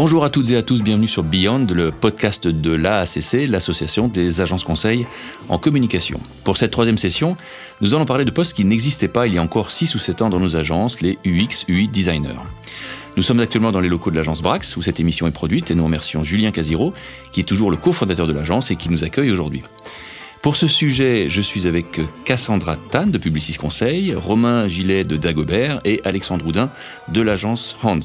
Bonjour 0.00 0.22
à 0.22 0.30
toutes 0.30 0.48
et 0.50 0.56
à 0.56 0.62
tous, 0.62 0.84
bienvenue 0.84 1.08
sur 1.08 1.24
Beyond, 1.24 1.66
le 1.74 1.90
podcast 1.90 2.46
de 2.46 2.70
l'AACC, 2.70 3.48
l'association 3.48 4.06
des 4.06 4.40
agences 4.40 4.62
conseils 4.62 5.04
en 5.48 5.58
communication. 5.58 6.20
Pour 6.44 6.56
cette 6.56 6.70
troisième 6.70 6.98
session, 6.98 7.36
nous 7.80 7.94
allons 7.94 8.04
parler 8.04 8.24
de 8.24 8.30
postes 8.30 8.54
qui 8.54 8.64
n'existaient 8.64 9.08
pas 9.08 9.26
il 9.26 9.34
y 9.34 9.38
a 9.38 9.42
encore 9.42 9.72
6 9.72 9.96
ou 9.96 9.98
7 9.98 10.22
ans 10.22 10.30
dans 10.30 10.38
nos 10.38 10.54
agences, 10.54 11.00
les 11.00 11.18
UX, 11.26 11.64
UI 11.66 11.88
designers. 11.88 12.38
Nous 13.16 13.24
sommes 13.24 13.40
actuellement 13.40 13.72
dans 13.72 13.80
les 13.80 13.88
locaux 13.88 14.12
de 14.12 14.16
l'agence 14.16 14.40
Brax, 14.40 14.76
où 14.76 14.82
cette 14.82 15.00
émission 15.00 15.26
est 15.26 15.32
produite, 15.32 15.72
et 15.72 15.74
nous 15.74 15.82
remercions 15.82 16.22
Julien 16.22 16.52
Casiro, 16.52 16.92
qui 17.32 17.40
est 17.40 17.42
toujours 17.42 17.72
le 17.72 17.76
cofondateur 17.76 18.28
de 18.28 18.32
l'agence 18.32 18.70
et 18.70 18.76
qui 18.76 18.90
nous 18.90 19.02
accueille 19.02 19.32
aujourd'hui. 19.32 19.64
Pour 20.42 20.54
ce 20.54 20.68
sujet, 20.68 21.28
je 21.28 21.40
suis 21.40 21.66
avec 21.66 22.00
Cassandra 22.24 22.76
Tan 22.76 23.08
de 23.08 23.18
Publicis 23.18 23.54
Conseil, 23.54 24.14
Romain 24.14 24.68
Gillet 24.68 25.02
de 25.02 25.16
Dagobert 25.16 25.80
et 25.84 26.00
Alexandre 26.04 26.46
Houdin 26.46 26.70
de 27.08 27.20
l'agence 27.20 27.76
Hans. 27.82 27.98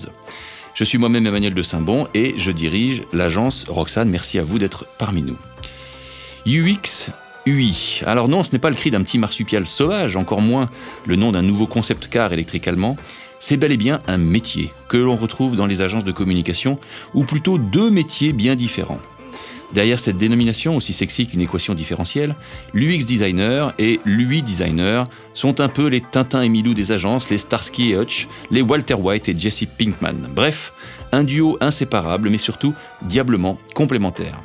Je 0.75 0.83
suis 0.83 0.97
moi-même 0.97 1.27
Emmanuel 1.27 1.53
de 1.53 1.61
Saint-Bon 1.61 2.07
et 2.15 2.33
je 2.37 2.51
dirige 2.51 3.03
l'agence 3.13 3.65
Roxane. 3.67 4.09
Merci 4.09 4.39
à 4.39 4.43
vous 4.43 4.57
d'être 4.57 4.87
parmi 4.97 5.21
nous. 5.21 5.37
UX, 6.47 7.11
UI. 7.45 8.01
Alors 8.07 8.27
non, 8.27 8.43
ce 8.43 8.51
n'est 8.51 8.59
pas 8.59 8.71
le 8.71 8.75
cri 8.75 8.89
d'un 8.89 9.03
petit 9.03 9.19
marsupial 9.19 9.67
sauvage, 9.67 10.15
encore 10.15 10.41
moins 10.41 10.67
le 11.05 11.15
nom 11.15 11.31
d'un 11.31 11.43
nouveau 11.43 11.67
concept 11.67 12.07
car 12.07 12.33
électrique 12.33 12.67
allemand. 12.67 12.95
C'est 13.39 13.57
bel 13.57 13.71
et 13.71 13.77
bien 13.77 13.99
un 14.07 14.17
métier 14.17 14.71
que 14.87 14.97
l'on 14.97 15.15
retrouve 15.15 15.55
dans 15.55 15.67
les 15.67 15.83
agences 15.83 16.05
de 16.05 16.11
communication, 16.11 16.79
ou 17.13 17.23
plutôt 17.23 17.59
deux 17.59 17.91
métiers 17.91 18.33
bien 18.33 18.55
différents. 18.55 18.99
Derrière 19.73 19.99
cette 19.99 20.17
dénomination, 20.17 20.75
aussi 20.75 20.93
sexy 20.93 21.25
qu'une 21.25 21.41
équation 21.41 21.73
différentielle, 21.73 22.35
l'UX 22.73 23.05
designer 23.05 23.73
et 23.79 23.99
l'UI 24.05 24.43
designer 24.43 25.07
sont 25.33 25.61
un 25.61 25.67
peu 25.67 25.87
les 25.87 26.01
Tintin 26.01 26.43
et 26.43 26.49
Milou 26.49 26.73
des 26.75 26.91
agences, 26.91 27.29
les 27.29 27.39
Starsky 27.39 27.91
et 27.91 27.97
Hutch, 27.97 28.27
les 28.51 28.61
Walter 28.61 28.93
White 28.93 29.29
et 29.29 29.35
Jesse 29.37 29.65
Pinkman. 29.77 30.29
Bref, 30.35 30.73
un 31.11 31.23
duo 31.23 31.57
inséparable, 31.59 32.29
mais 32.29 32.37
surtout 32.37 32.73
diablement 33.01 33.57
complémentaire. 33.73 34.39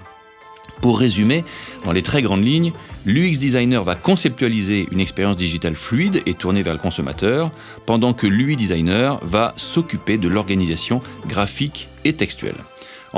Pour 0.80 0.98
résumer, 1.00 1.44
dans 1.84 1.92
les 1.92 2.02
très 2.02 2.22
grandes 2.22 2.46
lignes, 2.46 2.72
l'UX 3.04 3.38
designer 3.38 3.82
va 3.82 3.96
conceptualiser 3.96 4.86
une 4.92 5.00
expérience 5.00 5.36
digitale 5.36 5.74
fluide 5.74 6.22
et 6.24 6.34
tournée 6.34 6.62
vers 6.62 6.74
le 6.74 6.80
consommateur, 6.80 7.50
pendant 7.84 8.14
que 8.14 8.26
l'UI 8.26 8.56
designer 8.56 9.18
va 9.22 9.52
s'occuper 9.56 10.18
de 10.18 10.28
l'organisation 10.28 11.00
graphique 11.26 11.88
et 12.04 12.12
textuelle. 12.12 12.54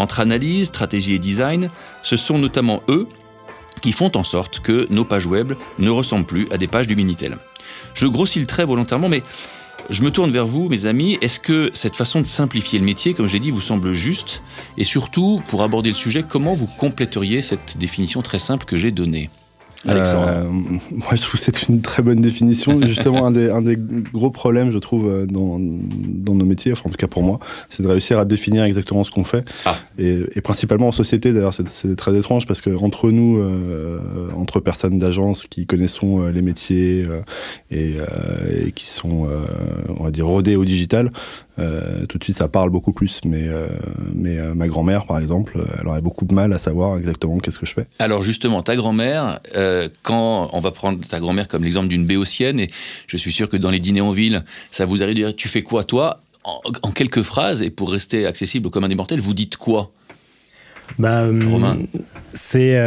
Entre 0.00 0.20
analyse, 0.20 0.68
stratégie 0.68 1.12
et 1.12 1.18
design, 1.18 1.68
ce 2.02 2.16
sont 2.16 2.38
notamment 2.38 2.80
eux 2.88 3.06
qui 3.82 3.92
font 3.92 4.10
en 4.16 4.24
sorte 4.24 4.60
que 4.60 4.86
nos 4.88 5.04
pages 5.04 5.26
web 5.26 5.52
ne 5.78 5.90
ressemblent 5.90 6.24
plus 6.24 6.48
à 6.50 6.56
des 6.56 6.68
pages 6.68 6.86
du 6.86 6.96
Minitel. 6.96 7.36
Je 7.92 8.06
grossis 8.06 8.40
le 8.40 8.46
trait 8.46 8.64
volontairement, 8.64 9.10
mais 9.10 9.22
je 9.90 10.02
me 10.02 10.10
tourne 10.10 10.30
vers 10.30 10.46
vous, 10.46 10.70
mes 10.70 10.86
amis. 10.86 11.18
Est-ce 11.20 11.38
que 11.38 11.70
cette 11.74 11.96
façon 11.96 12.20
de 12.20 12.26
simplifier 12.26 12.78
le 12.78 12.86
métier, 12.86 13.12
comme 13.12 13.26
je 13.26 13.34
l'ai 13.34 13.40
dit, 13.40 13.50
vous 13.50 13.60
semble 13.60 13.92
juste? 13.92 14.42
Et 14.78 14.84
surtout, 14.84 15.42
pour 15.48 15.62
aborder 15.62 15.90
le 15.90 15.96
sujet, 15.96 16.24
comment 16.26 16.54
vous 16.54 16.66
compléteriez 16.66 17.42
cette 17.42 17.76
définition 17.76 18.22
très 18.22 18.38
simple 18.38 18.64
que 18.64 18.78
j'ai 18.78 18.92
donnée? 18.92 19.28
Euh, 19.88 20.44
moi, 20.50 21.10
je 21.12 21.22
trouve 21.22 21.32
que 21.32 21.38
c'est 21.38 21.68
une 21.68 21.80
très 21.80 22.02
bonne 22.02 22.20
définition. 22.20 22.80
Justement, 22.86 23.26
un, 23.26 23.30
des, 23.30 23.50
un 23.50 23.62
des 23.62 23.76
gros 24.12 24.30
problèmes, 24.30 24.70
je 24.70 24.78
trouve, 24.78 25.08
euh, 25.08 25.26
dans, 25.26 25.58
dans 25.58 26.34
nos 26.34 26.44
métiers, 26.44 26.72
enfin, 26.72 26.82
en 26.86 26.90
tout 26.90 26.96
cas 26.96 27.06
pour 27.06 27.22
moi, 27.22 27.38
c'est 27.68 27.82
de 27.82 27.88
réussir 27.88 28.18
à 28.18 28.24
définir 28.24 28.64
exactement 28.64 29.04
ce 29.04 29.10
qu'on 29.10 29.24
fait. 29.24 29.44
Ah. 29.64 29.76
Et, 29.98 30.20
et, 30.34 30.40
principalement 30.40 30.88
en 30.88 30.92
société, 30.92 31.32
d'ailleurs, 31.32 31.54
c'est 31.54 31.96
très 31.96 32.16
étrange 32.16 32.46
parce 32.46 32.60
que 32.60 32.70
entre 32.70 33.10
nous, 33.10 33.38
euh, 33.38 33.98
entre 34.36 34.60
personnes 34.60 34.98
d'agence 34.98 35.46
qui 35.46 35.66
connaissons 35.66 36.26
les 36.26 36.42
métiers 36.42 37.06
et, 37.70 37.96
et, 38.66 38.72
qui 38.72 38.86
sont, 38.86 39.28
on 39.88 40.04
va 40.04 40.10
dire, 40.10 40.26
rodées 40.26 40.56
au 40.56 40.64
digital, 40.64 41.10
euh, 41.60 42.06
tout 42.06 42.18
de 42.18 42.24
suite, 42.24 42.36
ça 42.36 42.48
parle 42.48 42.70
beaucoup 42.70 42.92
plus. 42.92 43.20
Mais, 43.24 43.48
euh, 43.48 43.66
mais 44.14 44.38
euh, 44.38 44.54
ma 44.54 44.68
grand-mère, 44.68 45.04
par 45.04 45.18
exemple, 45.18 45.58
elle 45.78 45.86
aurait 45.86 46.00
beaucoup 46.00 46.24
de 46.24 46.34
mal 46.34 46.52
à 46.52 46.58
savoir 46.58 46.96
exactement 46.98 47.38
qu'est-ce 47.38 47.58
que 47.58 47.66
je 47.66 47.74
fais. 47.74 47.86
Alors 47.98 48.22
justement, 48.22 48.62
ta 48.62 48.76
grand-mère, 48.76 49.40
quand 50.02 50.50
on 50.52 50.60
va 50.60 50.70
prendre 50.70 50.98
ta 51.06 51.20
grand-mère 51.20 51.48
comme 51.48 51.64
l'exemple 51.64 51.88
d'une 51.88 52.06
béotienne, 52.06 52.60
et 52.60 52.70
je 53.06 53.16
suis 53.16 53.32
sûr 53.32 53.48
que 53.48 53.56
dans 53.56 53.70
les 53.70 53.80
dîners 53.80 54.00
en 54.00 54.12
ville, 54.12 54.44
ça 54.70 54.86
vous 54.86 55.02
arrive 55.02 55.16
de 55.16 55.20
dire, 55.20 55.36
tu 55.36 55.48
fais 55.48 55.62
quoi 55.62 55.84
toi? 55.84 56.20
En, 56.44 56.90
quelques 56.92 57.22
phrases, 57.22 57.60
et 57.60 57.68
pour 57.68 57.90
rester 57.90 58.26
accessible 58.26 58.68
au 58.68 58.70
commun 58.70 58.88
des 58.88 58.94
mortels, 58.94 59.20
vous 59.20 59.34
dites 59.34 59.56
quoi? 59.56 59.90
Bah, 60.98 61.26
c'est 62.32 62.80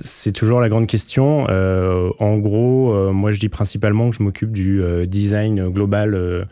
c'est 0.00 0.32
toujours 0.32 0.60
la 0.60 0.68
grande 0.68 0.86
question. 0.86 1.46
en 1.46 2.38
gros, 2.38 3.12
moi 3.12 3.32
je 3.32 3.40
dis 3.40 3.48
principalement 3.48 4.10
que 4.10 4.16
je 4.16 4.22
m'occupe 4.22 4.52
du 4.52 4.82
design 5.06 5.68
global 5.68 6.46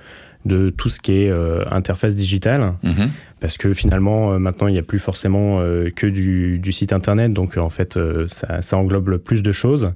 de 0.46 0.70
tout 0.70 0.88
ce 0.88 1.00
qui 1.00 1.24
est 1.24 1.30
euh, 1.30 1.64
interface 1.70 2.14
digitale, 2.14 2.74
mhm. 2.82 3.10
parce 3.40 3.58
que 3.58 3.74
finalement, 3.74 4.32
euh, 4.32 4.38
maintenant, 4.38 4.68
il 4.68 4.72
n'y 4.72 4.78
a 4.78 4.82
plus 4.82 4.98
forcément 4.98 5.60
euh, 5.60 5.90
que 5.94 6.06
du, 6.06 6.72
site 6.72 6.92
internet, 6.92 7.32
donc 7.32 7.56
en 7.56 7.70
fait, 7.70 7.98
ça, 8.28 8.62
ça, 8.62 8.76
englobe 8.76 9.16
plus 9.16 9.42
de 9.42 9.52
choses. 9.52 9.92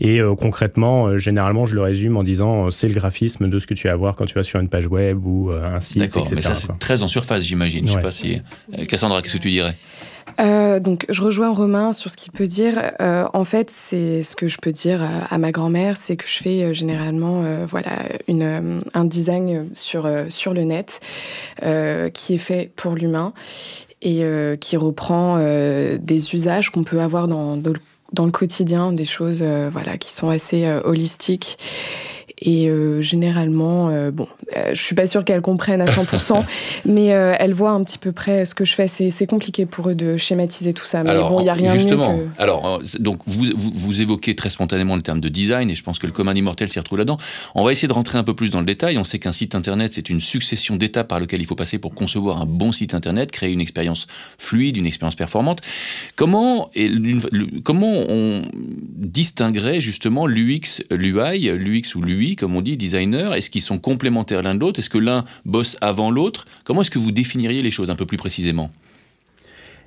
Et 0.00 0.20
concrètement, 0.38 1.18
généralement, 1.18 1.66
je 1.66 1.74
le 1.74 1.82
résume 1.82 2.16
en 2.16 2.22
disant 2.22 2.70
c'est 2.70 2.88
le 2.88 2.94
graphisme 2.94 3.48
de 3.48 3.58
ce 3.58 3.66
que 3.66 3.74
tu 3.74 3.88
vas 3.88 3.96
voir 3.96 4.16
quand 4.16 4.24
tu 4.24 4.34
vas 4.34 4.42
sur 4.42 4.58
une 4.60 4.68
page 4.68 4.86
web 4.86 5.26
ou 5.26 5.50
un 5.50 5.80
site, 5.80 5.98
etc. 5.98 6.20
D'accord, 6.20 6.32
mais 6.34 6.40
ça, 6.40 6.54
c'est 6.54 6.78
très 6.78 7.02
en 7.02 7.08
surface, 7.08 7.44
j'imagine. 7.44 7.86
Je 7.86 7.92
sais 7.92 8.00
pas 8.00 8.10
si. 8.10 8.40
Cassandra, 8.88 9.20
qu'est-ce 9.20 9.34
que 9.34 9.42
tu 9.42 9.50
dirais? 9.50 9.74
Euh, 10.38 10.80
donc, 10.80 11.06
je 11.08 11.22
rejoins 11.22 11.52
Romain 11.52 11.92
sur 11.92 12.10
ce 12.10 12.16
qu'il 12.16 12.32
peut 12.32 12.46
dire. 12.46 12.74
Euh, 13.00 13.26
en 13.32 13.44
fait, 13.44 13.70
c'est 13.70 14.22
ce 14.22 14.36
que 14.36 14.48
je 14.48 14.58
peux 14.58 14.72
dire 14.72 15.02
à, 15.30 15.38
ma 15.38 15.52
grand-mère, 15.52 15.96
c'est 15.96 16.16
que 16.16 16.26
je 16.26 16.42
fais 16.42 16.62
euh, 16.62 16.72
généralement, 16.72 17.42
voilà, 17.66 17.90
une, 18.28 18.82
un 18.94 19.04
design 19.04 19.68
sur 19.74 20.08
sur 20.28 20.54
le 20.54 20.62
net 20.62 21.00
qui 22.14 22.34
est 22.34 22.38
fait 22.38 22.70
pour 22.76 22.94
l'humain 22.94 23.32
et 24.02 24.24
qui 24.60 24.76
reprend 24.76 25.38
des 25.38 26.34
usages 26.34 26.70
qu'on 26.70 26.84
peut 26.84 27.00
avoir 27.00 27.28
dans, 27.28 27.56
dans, 27.56 27.72
le 28.26 28.32
quotidien, 28.32 28.92
des 28.92 29.04
choses, 29.04 29.42
voilà, 29.42 29.98
qui 29.98 30.10
sont 30.10 30.28
assez 30.28 30.66
holistiques 30.84 31.58
et 32.42 32.68
euh, 32.68 33.02
généralement, 33.02 33.90
euh, 33.90 34.10
bon, 34.10 34.26
euh, 34.56 34.70
je 34.72 34.80
suis 34.80 34.94
pas 34.94 35.06
sûre 35.06 35.24
qu'elles 35.24 35.42
comprennent 35.42 35.82
à 35.82 35.86
100%, 35.86 36.42
mais 36.86 37.06
elles 37.06 37.52
voient 37.52 37.72
un 37.72 37.84
petit 37.84 37.98
peu 37.98 38.12
près 38.12 38.44
ce 38.44 38.54
que 38.54 38.64
je 38.64 38.74
fais. 38.74 38.88
C'est 38.88 39.26
compliqué 39.26 39.66
pour 39.66 39.90
eux 39.90 39.94
de 39.94 40.16
schématiser 40.16 40.72
tout 40.72 40.86
ça. 40.86 41.02
Mais 41.02 41.14
bon, 41.14 41.40
il 41.40 41.44
n'y 41.44 41.50
a 41.50 41.54
rien 41.54 41.74
justement, 41.74 42.16
mieux 42.16 42.24
que... 42.36 42.42
Alors, 42.42 42.80
donc, 42.98 43.20
vous, 43.26 43.46
vous, 43.56 44.00
évoquez 44.00 44.34
très 44.34 44.48
spontanément 44.48 44.96
le 44.96 45.02
terme 45.02 45.20
de 45.20 45.28
design, 45.28 45.70
et 45.70 45.74
je 45.74 45.82
pense 45.82 45.98
que 45.98 46.06
le 46.06 46.12
commun 46.12 46.34
immortel 46.34 46.68
s'y 46.68 46.78
retrouve 46.78 46.98
là-dedans. 46.98 47.18
On 47.54 47.64
va 47.64 47.72
essayer 47.72 47.88
de 47.88 47.92
rentrer 47.92 48.16
un 48.16 48.24
peu 48.24 48.34
plus 48.34 48.50
dans 48.50 48.60
le 48.60 48.66
détail. 48.66 48.96
On 48.96 49.04
sait 49.04 49.18
qu'un 49.18 49.32
site 49.32 49.54
internet, 49.54 49.92
c'est 49.92 50.08
une 50.08 50.20
succession 50.20 50.76
d'étapes 50.76 51.08
par 51.08 51.20
lesquelles 51.20 51.42
il 51.42 51.46
faut 51.46 51.54
passer 51.54 51.78
pour 51.78 51.94
concevoir 51.94 52.40
un 52.40 52.46
bon 52.46 52.72
site 52.72 52.94
internet, 52.94 53.30
créer 53.32 53.52
une 53.52 53.60
expérience 53.60 54.06
fluide, 54.38 54.76
une 54.76 54.86
expérience 54.86 55.14
performante. 55.14 55.60
Comment, 56.16 56.70
et, 56.74 56.90
comment 57.64 57.92
on 57.92 58.42
distinguerait 58.96 59.80
justement 59.80 60.26
l'UX, 60.26 60.82
l'UI, 60.90 61.50
l'UX 61.50 61.94
ou 61.94 62.02
l'UI 62.02 62.29
comme 62.36 62.54
on 62.54 62.62
dit, 62.62 62.76
designer 62.76 63.34
Est-ce 63.34 63.50
qu'ils 63.50 63.60
sont 63.62 63.78
complémentaires 63.78 64.42
l'un 64.42 64.54
de 64.54 64.60
l'autre? 64.60 64.80
Est-ce 64.80 64.90
que 64.90 64.98
l'un 64.98 65.24
bosse 65.44 65.76
avant 65.80 66.10
l'autre? 66.10 66.46
Comment 66.64 66.82
est-ce 66.82 66.90
que 66.90 66.98
vous 66.98 67.12
définiriez 67.12 67.62
les 67.62 67.70
choses 67.70 67.90
un 67.90 67.96
peu 67.96 68.06
plus 68.06 68.16
précisément? 68.16 68.70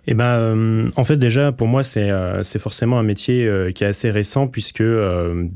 Eh 0.05 0.15
ben, 0.15 0.25
euh, 0.25 0.89
en 0.97 1.03
fait, 1.05 1.15
déjà, 1.15 1.53
pour 1.53 1.67
moi, 1.67 1.81
c'est 1.81 2.09
euh, 2.09 2.43
forcément 2.43 2.99
un 2.99 3.03
métier 3.03 3.47
euh, 3.47 3.71
qui 3.71 3.85
est 3.85 3.87
assez 3.87 4.11
récent 4.11 4.47
puisque 4.47 4.83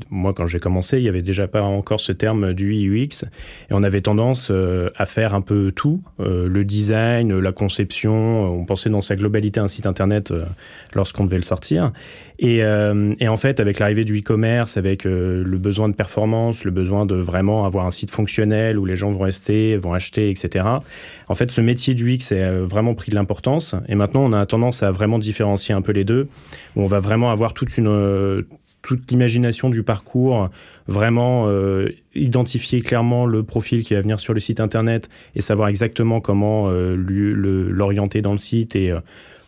moi, 0.08 0.32
quand 0.32 0.46
j'ai 0.46 0.58
commencé, 0.58 0.98
il 0.98 1.04
y 1.04 1.08
avait 1.08 1.22
déjà 1.22 1.48
pas 1.48 1.62
encore 1.62 2.00
ce 2.00 2.12
terme 2.12 2.54
du 2.54 2.72
UX 2.72 3.24
et 3.70 3.72
on 3.72 3.82
avait 3.82 4.00
tendance 4.00 4.50
à 4.96 5.06
faire 5.06 5.34
un 5.34 5.40
peu 5.40 5.72
tout, 5.72 6.00
le 6.18 6.64
design, 6.64 7.38
la 7.38 7.52
conception. 7.52 8.60
On 8.60 8.64
pensait 8.64 8.90
dans 8.90 9.00
sa 9.00 9.16
globalité 9.16 9.60
un 9.60 9.68
site 9.68 9.86
internet 9.86 10.32
lorsqu'on 10.94 11.24
devait 11.24 11.36
le 11.36 11.42
sortir. 11.42 11.92
Et, 12.40 12.58
et 12.58 13.28
en 13.28 13.36
fait, 13.36 13.58
avec 13.58 13.78
l'arrivée 13.78 14.04
du 14.04 14.18
e-commerce, 14.18 14.76
avec 14.76 15.04
le 15.04 15.58
besoin 15.58 15.88
de 15.88 15.94
performance, 15.94 16.64
le 16.64 16.70
besoin 16.70 17.04
de 17.04 17.16
vraiment 17.16 17.64
avoir 17.64 17.86
un 17.86 17.90
site 17.90 18.10
fonctionnel 18.10 18.78
où 18.78 18.84
les 18.84 18.96
gens 18.96 19.10
vont 19.10 19.24
rester, 19.24 19.76
vont 19.76 19.92
acheter, 19.92 20.30
etc. 20.30 20.64
En 21.28 21.34
fait, 21.34 21.50
ce 21.50 21.60
métier 21.60 21.94
du 21.94 22.14
UX 22.14 22.32
a 22.32 22.60
vraiment 22.62 22.94
pris 22.94 23.10
de 23.10 23.16
l'importance 23.16 23.74
et 23.88 23.94
maintenant 23.94 24.22
on 24.24 24.32
a 24.32 24.46
tendance 24.46 24.82
à 24.82 24.90
vraiment 24.90 25.18
différencier 25.18 25.74
un 25.74 25.82
peu 25.82 25.92
les 25.92 26.04
deux, 26.04 26.28
où 26.76 26.82
on 26.82 26.86
va 26.86 27.00
vraiment 27.00 27.30
avoir 27.30 27.54
toute 27.54 27.76
une 27.76 27.88
euh, 27.88 28.42
toute 28.82 29.10
l'imagination 29.10 29.70
du 29.70 29.82
parcours, 29.82 30.48
vraiment 30.86 31.48
euh, 31.48 31.88
identifier 32.14 32.80
clairement 32.80 33.26
le 33.26 33.42
profil 33.42 33.82
qui 33.82 33.94
va 33.94 34.00
venir 34.00 34.20
sur 34.20 34.34
le 34.34 34.40
site 34.40 34.60
internet 34.60 35.08
et 35.34 35.40
savoir 35.40 35.68
exactement 35.68 36.20
comment 36.20 36.70
euh, 36.70 36.96
l'orienter 36.96 38.22
dans 38.22 38.32
le 38.32 38.38
site 38.38 38.76
et 38.76 38.92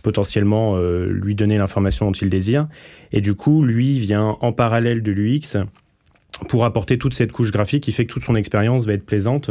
potentiellement 0.02 0.78
lui 0.78 1.34
donner 1.34 1.58
l'information 1.58 2.06
dont 2.06 2.12
il 2.12 2.30
désire. 2.30 2.68
Et 3.12 3.20
du 3.20 3.34
coup, 3.34 3.62
lui 3.62 3.98
vient 3.98 4.36
en 4.40 4.52
parallèle 4.52 5.02
de 5.02 5.12
l'UX 5.12 5.58
pour 6.48 6.64
apporter 6.64 6.98
toute 6.98 7.14
cette 7.14 7.32
couche 7.32 7.50
graphique 7.50 7.82
qui 7.82 7.92
fait 7.92 8.04
que 8.04 8.12
toute 8.12 8.22
son 8.22 8.36
expérience 8.36 8.86
va 8.86 8.94
être 8.94 9.04
plaisante 9.04 9.50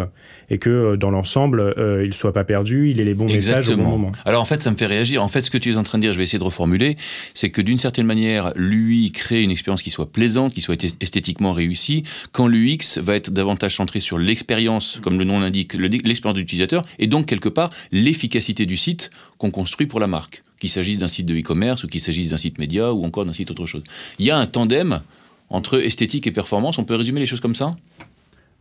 et 0.49 0.57
que 0.57 0.69
euh, 0.69 0.97
dans 0.97 1.11
l'ensemble, 1.11 1.59
euh, 1.59 2.03
il 2.03 2.09
ne 2.09 2.13
soit 2.13 2.33
pas 2.33 2.43
perdu, 2.43 2.89
il 2.89 2.99
ait 2.99 3.05
les 3.05 3.13
bons 3.13 3.27
messages 3.27 3.69
au 3.69 3.77
bon 3.77 3.83
moment. 3.83 4.11
Alors 4.25 4.41
en 4.41 4.45
fait, 4.45 4.61
ça 4.61 4.71
me 4.71 4.75
fait 4.75 4.85
réagir. 4.85 5.23
En 5.23 5.27
fait, 5.27 5.41
ce 5.41 5.51
que 5.51 5.57
tu 5.57 5.71
es 5.71 5.77
en 5.77 5.83
train 5.83 5.97
de 5.97 6.03
dire, 6.03 6.13
je 6.13 6.17
vais 6.17 6.23
essayer 6.23 6.39
de 6.39 6.43
reformuler, 6.43 6.97
c'est 7.33 7.49
que 7.49 7.61
d'une 7.61 7.77
certaine 7.77 8.05
manière, 8.05 8.53
lui 8.55 9.11
crée 9.11 9.43
une 9.43 9.51
expérience 9.51 9.81
qui 9.81 9.89
soit 9.89 10.11
plaisante, 10.11 10.53
qui 10.53 10.61
soit 10.61 10.83
esthétiquement 11.01 11.53
réussie, 11.53 12.03
quand 12.31 12.47
l'UX 12.47 12.97
va 12.97 13.15
être 13.15 13.31
davantage 13.31 13.75
centré 13.75 13.99
sur 13.99 14.17
l'expérience, 14.17 14.99
comme 15.01 15.19
le 15.19 15.25
nom 15.25 15.39
l'indique, 15.39 15.73
l'expérience 15.73 16.37
d'utilisateur, 16.37 16.81
et 16.97 17.07
donc 17.07 17.25
quelque 17.25 17.49
part 17.49 17.69
l'efficacité 17.91 18.65
du 18.65 18.77
site 18.77 19.09
qu'on 19.37 19.51
construit 19.51 19.87
pour 19.87 19.99
la 19.99 20.07
marque, 20.07 20.41
qu'il 20.59 20.69
s'agisse 20.69 20.97
d'un 20.97 21.07
site 21.07 21.25
de 21.25 21.37
e-commerce 21.37 21.83
ou 21.83 21.87
qu'il 21.87 22.01
s'agisse 22.01 22.29
d'un 22.29 22.37
site 22.37 22.59
média 22.59 22.93
ou 22.93 23.05
encore 23.05 23.25
d'un 23.25 23.33
site 23.33 23.51
autre 23.51 23.65
chose. 23.65 23.83
Il 24.19 24.25
y 24.25 24.31
a 24.31 24.37
un 24.37 24.45
tandem 24.45 25.01
entre 25.49 25.83
esthétique 25.83 26.27
et 26.27 26.31
performance. 26.31 26.77
On 26.77 26.83
peut 26.83 26.95
résumer 26.95 27.19
les 27.19 27.25
choses 27.25 27.41
comme 27.41 27.55
ça 27.55 27.71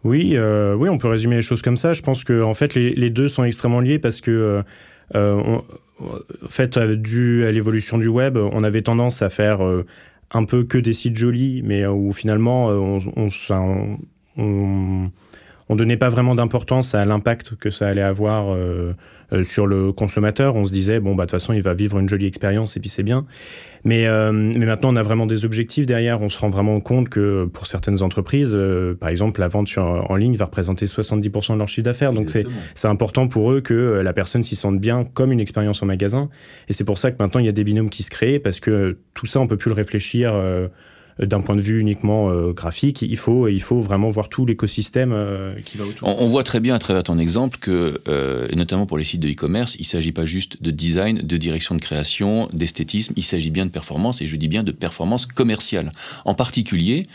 oui, 0.05 0.37
euh, 0.37 0.75
oui, 0.75 0.88
on 0.88 0.99
peut 0.99 1.08
résumer 1.08 1.37
les 1.37 1.43
choses 1.43 1.62
comme 1.62 1.76
ça. 1.76 1.93
Je 1.93 2.02
pense 2.02 2.23
que 2.23 2.43
en 2.43 2.55
fait, 2.55 2.75
les, 2.75 3.11
deux 3.11 3.29
sont 3.29 3.44
extrêmement 3.44 3.81
liés 3.81 3.99
parce 3.99 4.20
que, 4.20 4.31
euh, 4.31 4.62
euh, 5.17 5.58
en 6.00 6.49
fait, 6.49 6.79
dû 6.79 7.44
à 7.44 7.52
l'évolution 7.52 7.99
du 7.99 8.06
web, 8.06 8.37
on 8.37 8.62
avait 8.62 8.82
tendance 8.82 9.23
à 9.23 9.29
faire 9.29 9.58
un 10.31 10.44
peu 10.44 10.62
que 10.62 10.79
des 10.79 10.93
sites 10.93 11.17
jolis, 11.17 11.62
mais 11.64 11.85
où 11.87 12.12
finalement, 12.12 12.69
on, 12.69 13.00
on, 13.17 13.29
on 14.37 15.11
on 15.69 15.76
donnait 15.76 15.97
pas 15.97 16.09
vraiment 16.09 16.35
d'importance 16.35 16.94
à 16.94 17.05
l'impact 17.05 17.56
que 17.56 17.70
ça 17.70 17.88
allait 17.88 18.00
avoir 18.00 18.55
euh, 18.55 18.94
euh, 19.32 19.43
sur 19.43 19.67
le 19.67 19.93
consommateur. 19.93 20.56
On 20.56 20.65
se 20.65 20.73
disait 20.73 20.99
bon 21.00 21.15
bah 21.15 21.25
de 21.25 21.31
toute 21.31 21.41
façon 21.41 21.53
il 21.53 21.62
va 21.62 21.75
vivre 21.75 21.99
une 21.99 22.09
jolie 22.09 22.26
expérience 22.26 22.76
et 22.76 22.81
puis 22.81 22.88
c'est 22.88 23.03
bien. 23.03 23.26
Mais 23.85 24.06
euh, 24.06 24.32
mais 24.32 24.65
maintenant 24.65 24.93
on 24.93 24.97
a 24.97 25.03
vraiment 25.03 25.26
des 25.26 25.44
objectifs 25.44 25.85
derrière. 25.85 26.23
On 26.23 26.29
se 26.29 26.38
rend 26.38 26.49
vraiment 26.49 26.81
compte 26.81 27.11
que 27.11 27.44
pour 27.44 27.67
certaines 27.67 28.03
entreprises, 28.03 28.59
par 28.99 29.11
exemple 29.11 29.41
la 29.41 29.49
vente 29.49 29.69
en 29.76 30.17
ligne 30.17 30.37
va 30.37 30.47
représenter 30.47 30.87
70% 30.87 31.53
de 31.55 31.59
leur 31.59 31.69
chiffre 31.69 31.85
d'affaires. 31.85 32.12
Donc 32.12 32.31
c'est 32.31 32.47
c'est 32.75 32.88
important 32.88 33.29
pour 33.29 33.53
eux 33.53 33.61
que 33.61 34.00
la 34.03 34.12
personne 34.12 34.43
s'y 34.43 34.56
sente 34.56 34.81
bien 34.81 35.05
comme 35.05 35.32
une 35.32 35.41
expérience 35.41 35.82
en 35.82 35.87
magasin. 35.87 36.31
Et 36.69 36.73
c'est 36.73 36.85
pour 36.85 36.99
ça 36.99 37.11
que 37.11 37.17
maintenant 37.23 37.41
il 37.41 37.47
y 37.47 37.50
a 37.50 37.53
des 37.53 37.64
binômes 37.64 37.91
qui 37.91 38.03
se 38.03 38.11
créent 38.11 38.38
parce 38.38 38.61
que 38.61 38.97
tout 39.14 39.26
ça 39.26 39.41
on 39.41 39.47
peut 39.47 39.59
plus 39.59 39.69
le 39.69 39.75
réfléchir 39.75 40.32
d'un 41.26 41.41
point 41.41 41.56
de 41.56 41.61
vue 41.61 41.81
uniquement 41.81 42.31
euh, 42.31 42.53
graphique. 42.53 43.03
Il 43.03 43.17
faut, 43.17 43.49
il 43.49 43.61
faut 43.61 43.81
vraiment 43.81 44.11
voir 44.11 44.29
tout 44.29 44.47
l'écosystème 44.47 45.12
euh, 45.12 45.55
qui 45.65 45.76
va 45.76 45.85
autour. 45.85 46.09
On, 46.09 46.26
voit 46.26 46.43
très 46.43 46.61
bien 46.61 46.75
à 46.75 46.79
travers 46.79 47.03
ton 47.03 47.19
exemple 47.19 47.59
que, 47.59 48.00
euh, 48.09 48.49
notamment 48.55 48.87
pour 48.87 48.99
les 48.99 49.05
sites 49.05 49.20
de 49.20 49.29
e-commerce, 49.29 49.75
il 49.76 49.82
ne 49.82 49.87
s'agit 49.87 50.12
pas 50.12 50.25
juste 50.25 50.62
de 50.62 50.70
design, 50.70 51.19
de 51.19 51.37
direction 51.37 51.75
de 51.75 51.81
création, 51.81 52.49
d'esthétisme, 52.53 53.15
il 53.17 53.25
s'agit 53.25 53.50
bien 53.50 53.67
de 53.67 53.70
performance, 53.70 54.23
et 54.23 54.26
je 54.26 54.37
dis 54.37 54.49
bien 54.49 54.62
de 54.62 54.73
performance 54.73 55.26
commerciale. 55.26 55.93
En 56.25 56.35
particulier, 56.35 57.06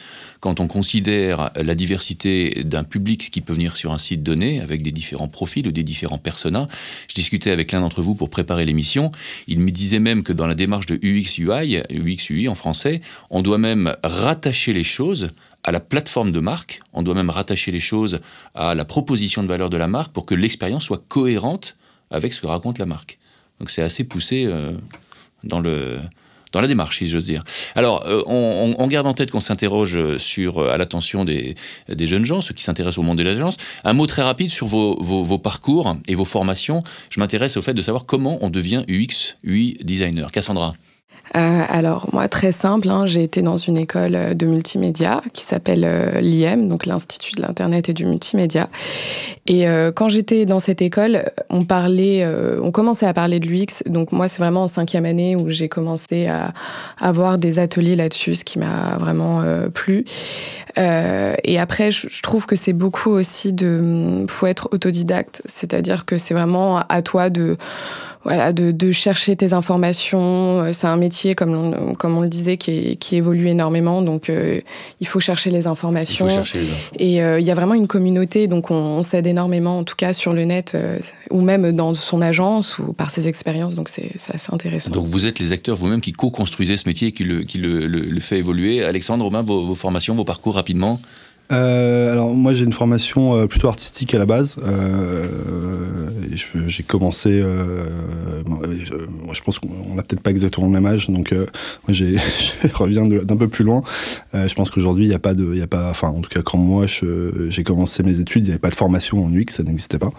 quand 0.44 0.60
on 0.60 0.68
considère 0.68 1.52
la 1.56 1.74
diversité 1.74 2.66
d'un 2.66 2.84
public 2.84 3.32
qui 3.32 3.40
peut 3.40 3.54
venir 3.54 3.78
sur 3.78 3.94
un 3.94 3.98
site 3.98 4.24
donné, 4.24 4.60
avec 4.60 4.82
des 4.82 4.92
différents 4.92 5.30
profils 5.30 5.66
ou 5.66 5.72
des 5.72 5.84
différents 5.84 6.18
personas. 6.18 6.66
Je 7.08 7.14
discutais 7.14 7.50
avec 7.50 7.72
l'un 7.72 7.80
d'entre 7.80 8.02
vous 8.02 8.14
pour 8.14 8.30
préparer 8.30 8.66
l'émission. 8.66 9.14
Il 9.48 9.62
me 9.62 9.72
disait 9.72 10.00
même 10.00 10.22
que 10.22 10.34
dans 10.34 10.46
la 10.46 10.54
démarche 10.54 10.86
de 10.86 11.00
UX 11.02 11.38
UI, 11.38 11.82
UX 11.90 12.50
en 12.50 12.56
français, 12.56 13.00
on 13.30 13.42
doit 13.42 13.58
même 13.58 13.96
rattacher 14.04 14.74
les 14.74 14.84
choses 14.84 15.30
à 15.64 15.72
la 15.72 15.80
plateforme 15.80 16.34
de 16.34 16.42
marque, 16.42 16.82
on 16.92 17.04
doit 17.04 17.16
même 17.16 17.30
rattacher 17.30 17.72
les 17.72 17.80
choses 17.80 18.20
à 18.54 18.76
la 18.76 18.84
proposition 18.84 19.44
de 19.44 19.48
valeur 19.48 19.70
de 19.70 19.78
la 19.78 19.88
marque 19.88 20.12
pour 20.12 20.26
que 20.26 20.36
l'expérience 20.36 20.84
soit 20.84 21.06
cohérente 21.08 21.78
avec 22.12 22.34
ce 22.34 22.42
que 22.42 22.48
raconte 22.48 22.80
la 22.80 22.86
marque. 22.86 23.18
Donc 23.62 23.70
c'est 23.70 23.82
assez 23.82 24.04
poussé 24.04 24.44
euh, 24.46 24.74
dans 25.46 25.62
le 25.62 26.00
dans 26.54 26.62
la 26.62 26.68
démarche, 26.68 27.00
si 27.00 27.08
j'ose 27.08 27.26
dire. 27.26 27.44
Alors, 27.76 28.06
euh, 28.08 28.24
on, 28.28 28.88
garde 28.88 29.08
en 29.08 29.14
tête 29.14 29.32
qu'on 29.32 29.40
s'interroge 29.40 30.18
sur, 30.18 30.60
euh, 30.60 30.72
à 30.72 30.78
l'attention 30.78 31.26
des, 31.26 31.56
jeunes 32.00 32.26
gens, 32.26 32.42
ceux 32.42 32.54
qui 32.54 32.64
s'intéressent 32.64 33.00
au 33.00 33.02
monde 33.02 33.18
de 33.18 33.24
l'agence. 33.24 33.58
Un 33.84 33.94
mot 33.94 34.06
très 34.08 34.22
rapide 34.22 34.50
sur 34.50 34.68
vos, 34.68 35.38
parcours 35.40 35.96
et 36.08 36.16
vos 36.16 36.26
formations. 36.26 36.84
Je 37.10 37.20
m'intéresse 37.20 37.58
au 37.58 37.62
fait 37.62 37.74
de 37.74 37.82
savoir 37.82 38.06
comment 38.06 38.38
on 38.42 38.50
devient 38.50 38.84
UX, 38.88 39.36
UI 39.44 39.78
designer. 39.82 40.32
Cassandra 40.32 40.74
euh, 41.36 41.64
alors 41.68 42.08
moi 42.12 42.28
très 42.28 42.52
simple, 42.52 42.90
hein, 42.90 43.06
j'ai 43.06 43.24
été 43.24 43.42
dans 43.42 43.58
une 43.58 43.78
école 43.78 44.14
euh, 44.14 44.34
de 44.34 44.46
multimédia 44.46 45.22
qui 45.32 45.44
s'appelle 45.44 45.84
euh, 45.86 46.20
l'IM, 46.20 46.68
donc 46.68 46.86
l'Institut 46.86 47.36
de 47.36 47.42
l'Internet 47.42 47.90
et 47.90 47.94
du 47.94 48.06
multimédia. 48.06 48.70
Et 49.48 49.66
quand 49.94 50.08
j'étais 50.08 50.46
dans 50.46 50.62
cette 50.62 50.82
école, 50.82 51.26
on 51.50 51.66
parlait, 51.66 52.26
on 52.62 52.72
commençait 52.72 53.06
à 53.06 53.14
parler 53.14 53.42
de 53.42 53.48
l'UX. 53.48 53.84
Donc 53.88 54.14
moi 54.14 54.30
c'est 54.30 54.38
vraiment 54.38 54.64
en 54.64 54.68
cinquième 54.68 55.04
année 55.04 55.36
où 55.36 55.50
j'ai 55.50 55.68
commencé 55.68 56.28
à 56.28 56.54
avoir 56.98 57.38
des 57.38 57.60
ateliers 57.60 57.98
là-dessus, 57.98 58.36
ce 58.36 58.46
qui 58.46 58.58
m'a 58.58 58.98
vraiment 59.00 59.44
plu. 59.74 60.06
et 60.78 61.60
après 61.60 61.92
je, 61.92 62.22
trouve 62.22 62.46
que 62.46 62.56
c'est 62.56 62.72
beaucoup 62.72 63.10
aussi 63.10 63.52
de, 63.52 64.26
faut 64.30 64.48
être 64.48 64.70
autodidacte, 64.72 65.42
c'est-à-dire 65.44 66.06
que 66.06 66.18
c'est 66.18 66.34
vraiment 66.34 66.78
à 66.88 67.02
toi 67.02 67.30
de 67.30 67.58
voilà, 68.24 68.54
de, 68.54 68.72
de, 68.72 68.92
chercher 68.92 69.36
tes 69.36 69.54
informations. 69.54 70.72
C'est 70.74 70.88
un 70.88 70.96
métier, 70.96 71.36
comme 71.36 71.54
on, 71.54 71.94
comme 71.96 72.18
on 72.18 72.22
le 72.22 72.30
disait, 72.30 72.58
qui, 72.58 72.98
qui 72.98 73.18
évolue 73.18 73.48
énormément. 73.48 74.02
Donc, 74.02 74.30
euh, 74.30 74.62
il 75.00 75.08
faut 75.08 75.20
chercher 75.20 75.52
les 75.52 75.68
informations. 75.68 76.26
Il 76.26 76.30
faut 76.30 76.36
chercher 76.36 76.60
les 76.60 76.70
infos. 76.70 76.96
Et 77.00 77.24
euh, 77.24 77.40
il 77.40 77.46
y 77.46 77.52
a 77.52 77.56
vraiment 77.56 77.74
une 77.74 77.88
communauté, 77.88 78.48
donc 78.48 78.72
on, 78.72 79.02
s'aide 79.02 79.28
énormément, 79.28 79.80
en 79.80 79.84
tout 79.84 79.96
cas 79.96 80.14
sur 80.14 80.34
le 80.34 80.46
net, 80.46 80.72
euh, 80.76 81.00
ou 81.32 81.42
même 81.42 81.72
dans 81.74 81.94
son 81.94 82.22
agence 82.22 82.80
ou 82.80 82.94
par 82.94 83.10
ses 83.10 83.28
expériences. 83.28 83.76
Donc, 83.76 83.90
c'est 83.90 84.12
assez 84.34 84.54
intéressant. 84.54 84.92
Donc, 84.92 85.08
vous 85.08 85.26
êtes 85.26 85.40
les 85.40 85.52
acteurs 85.52 85.76
vous-même 85.76 86.02
qui 86.02 86.14
co-construisez 86.14 86.78
ce 86.78 86.88
métier 86.88 87.10
et 87.10 87.12
qui 87.12 87.24
le, 87.24 87.44
qui 87.44 87.58
le, 87.58 87.88
le, 87.88 88.20
fait 88.20 88.38
évoluer. 88.38 88.84
Alexandre, 88.84 89.26
Romain, 89.26 89.42
vos, 89.42 89.66
vos 89.66 89.76
formations, 89.76 90.16
vos 90.16 90.24
parcours 90.24 90.56
rapidement 90.56 91.00
euh, 91.52 92.12
alors 92.12 92.34
moi 92.34 92.54
j'ai 92.54 92.64
une 92.64 92.74
formation 92.74 93.36
euh, 93.36 93.48
plutôt 93.48 93.68
artistique 93.68 94.14
à 94.16 94.18
la 94.18 94.26
base. 94.26 94.58
Euh, 94.66 96.03
j'ai 96.68 96.84
commencé, 96.84 97.42
euh, 97.42 98.44
je, 99.34 99.42
pense 99.42 99.60
qu'on 99.60 99.96
n'a 99.96 100.04
peut-être 100.04 100.22
pas 100.22 100.32
exactement 100.32 100.68
le 100.68 100.74
même 100.74 100.86
âge, 100.86 101.10
donc 101.10 101.34
j'ai, 101.90 102.16
je 102.64 102.76
reviens 102.76 103.06
d'un 103.06 103.38
peu 103.38 103.48
plus 103.48 103.64
loin. 103.64 103.82
je 104.34 104.54
pense 104.54 104.70
qu'aujourd'hui 104.70 105.06
il 105.06 105.10
n'y 105.10 105.16
a 105.16 105.20
pas 105.20 105.34
de, 105.34 105.56
y 105.56 105.62
a 105.62 105.68
pas, 105.68 105.90
enfin 105.90 106.10
en 106.10 106.22
tout 106.22 106.30
cas 106.30 106.42
quand 106.42 106.58
moi 106.58 106.86
j'ai 106.88 107.64
commencé 107.64 108.04
mes 108.04 108.20
études, 108.20 108.44
il 108.44 108.46
n'y 108.46 108.52
avait 108.52 108.60
pas 108.60 108.70
de 108.70 108.76
formation 108.76 109.24
en 109.24 109.32
UX, 109.34 109.46
ça 109.50 109.64
n'existait 109.64 110.00
pas. 110.00 110.12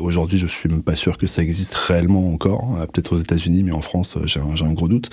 aujourd'hui 0.00 0.38
je 0.38 0.46
suis 0.46 0.68
même 0.68 0.82
pas 0.82 0.96
sûr 0.96 1.18
que 1.18 1.26
ça 1.26 1.42
existe 1.42 1.74
réellement 1.74 2.32
encore, 2.32 2.76
peut-être 2.92 3.12
aux 3.12 3.18
États-Unis, 3.18 3.62
mais 3.62 3.72
en 3.72 3.82
France 3.82 4.18
j'ai 4.24 4.40
un, 4.40 4.66
un, 4.66 4.72
gros 4.72 4.88
doute. 4.88 5.10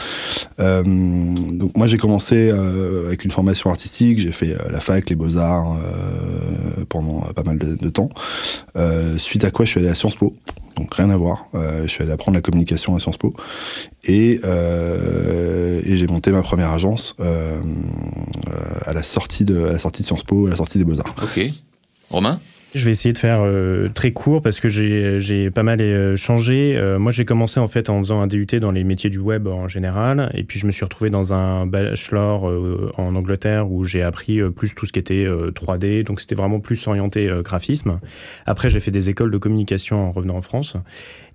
donc 0.57 1.77
moi 1.77 1.87
j'ai 1.87 1.97
commencé 1.97 2.49
avec 2.49 3.25
une 3.25 3.31
formation 3.31 3.69
artistique, 3.69 4.19
j'ai 4.19 4.31
fait 4.31 4.55
la 4.69 4.79
fac 4.79 5.09
les 5.09 5.15
Beaux-Arts 5.15 5.77
euh, 5.77 6.85
pendant 6.89 7.21
pas 7.35 7.43
mal 7.43 7.57
de, 7.57 7.89
temps. 7.89 8.09
Euh, 8.75 9.17
suite 9.17 9.43
à 9.43 9.51
quoi 9.51 9.65
je 9.65 9.71
suis 9.71 9.79
allé 9.79 9.89
Sciences 9.95 10.15
Po. 10.15 10.35
Donc 10.77 10.93
rien 10.95 11.09
à 11.09 11.17
voir. 11.17 11.45
Euh, 11.53 11.83
je 11.83 11.87
suis 11.87 12.03
allé 12.03 12.11
apprendre 12.11 12.35
la 12.35 12.41
communication 12.41 12.95
à 12.95 12.99
Sciences 12.99 13.17
Po. 13.17 13.33
Et, 14.03 14.39
et 14.43 15.97
j'ai 15.97 16.07
monté 16.07 16.31
ma 16.31 16.41
première 16.41 16.71
agence 16.71 17.15
à, 17.19 18.93
la 18.93 19.03
sortie 19.03 19.45
de, 19.45 19.65
à 19.65 19.71
la 19.73 19.79
sortie 19.79 20.01
de 20.01 20.07
Sciences 20.07 20.23
Po, 20.23 20.47
à 20.47 20.49
la 20.49 20.55
sortie 20.55 20.77
des 20.77 20.83
Beaux-Arts. 20.83 21.15
Ok. 21.21 21.41
Romain? 22.09 22.39
Je 22.73 22.85
vais 22.85 22.91
essayer 22.91 23.11
de 23.11 23.17
faire 23.17 23.41
euh, 23.41 23.89
très 23.89 24.11
court 24.11 24.41
parce 24.41 24.59
que 24.59 24.69
j'ai 24.69 25.51
pas 25.51 25.63
mal 25.63 25.81
euh, 25.81 26.15
changé. 26.15 26.75
Euh, 26.77 26.99
moi, 26.99 27.11
j'ai 27.11 27.25
commencé 27.25 27.59
en 27.59 27.67
fait 27.67 27.89
en 27.89 27.99
faisant 27.99 28.21
un 28.21 28.27
DUT 28.27 28.47
dans 28.59 28.71
les 28.71 28.83
métiers 28.83 29.09
du 29.09 29.19
web 29.19 29.47
en 29.47 29.67
général, 29.67 30.31
et 30.33 30.43
puis 30.43 30.59
je 30.59 30.65
me 30.65 30.71
suis 30.71 30.83
retrouvé 30.83 31.09
dans 31.09 31.33
un 31.33 31.65
bachelor 31.65 32.43
en 32.97 33.15
Angleterre 33.15 33.69
où 33.71 33.83
j'ai 33.83 34.01
appris 34.01 34.39
plus 34.51 34.73
tout 34.73 34.85
ce 34.85 34.93
qui 34.93 34.99
était 34.99 35.25
3D, 35.27 36.03
donc 36.03 36.21
c'était 36.21 36.35
vraiment 36.35 36.59
plus 36.59 36.87
orienté 36.87 37.29
graphisme. 37.43 37.99
Après, 38.45 38.69
j'ai 38.69 38.79
fait 38.79 38.91
des 38.91 39.09
écoles 39.09 39.31
de 39.31 39.37
communication 39.37 40.07
en 40.07 40.11
revenant 40.11 40.37
en 40.37 40.41
France, 40.41 40.77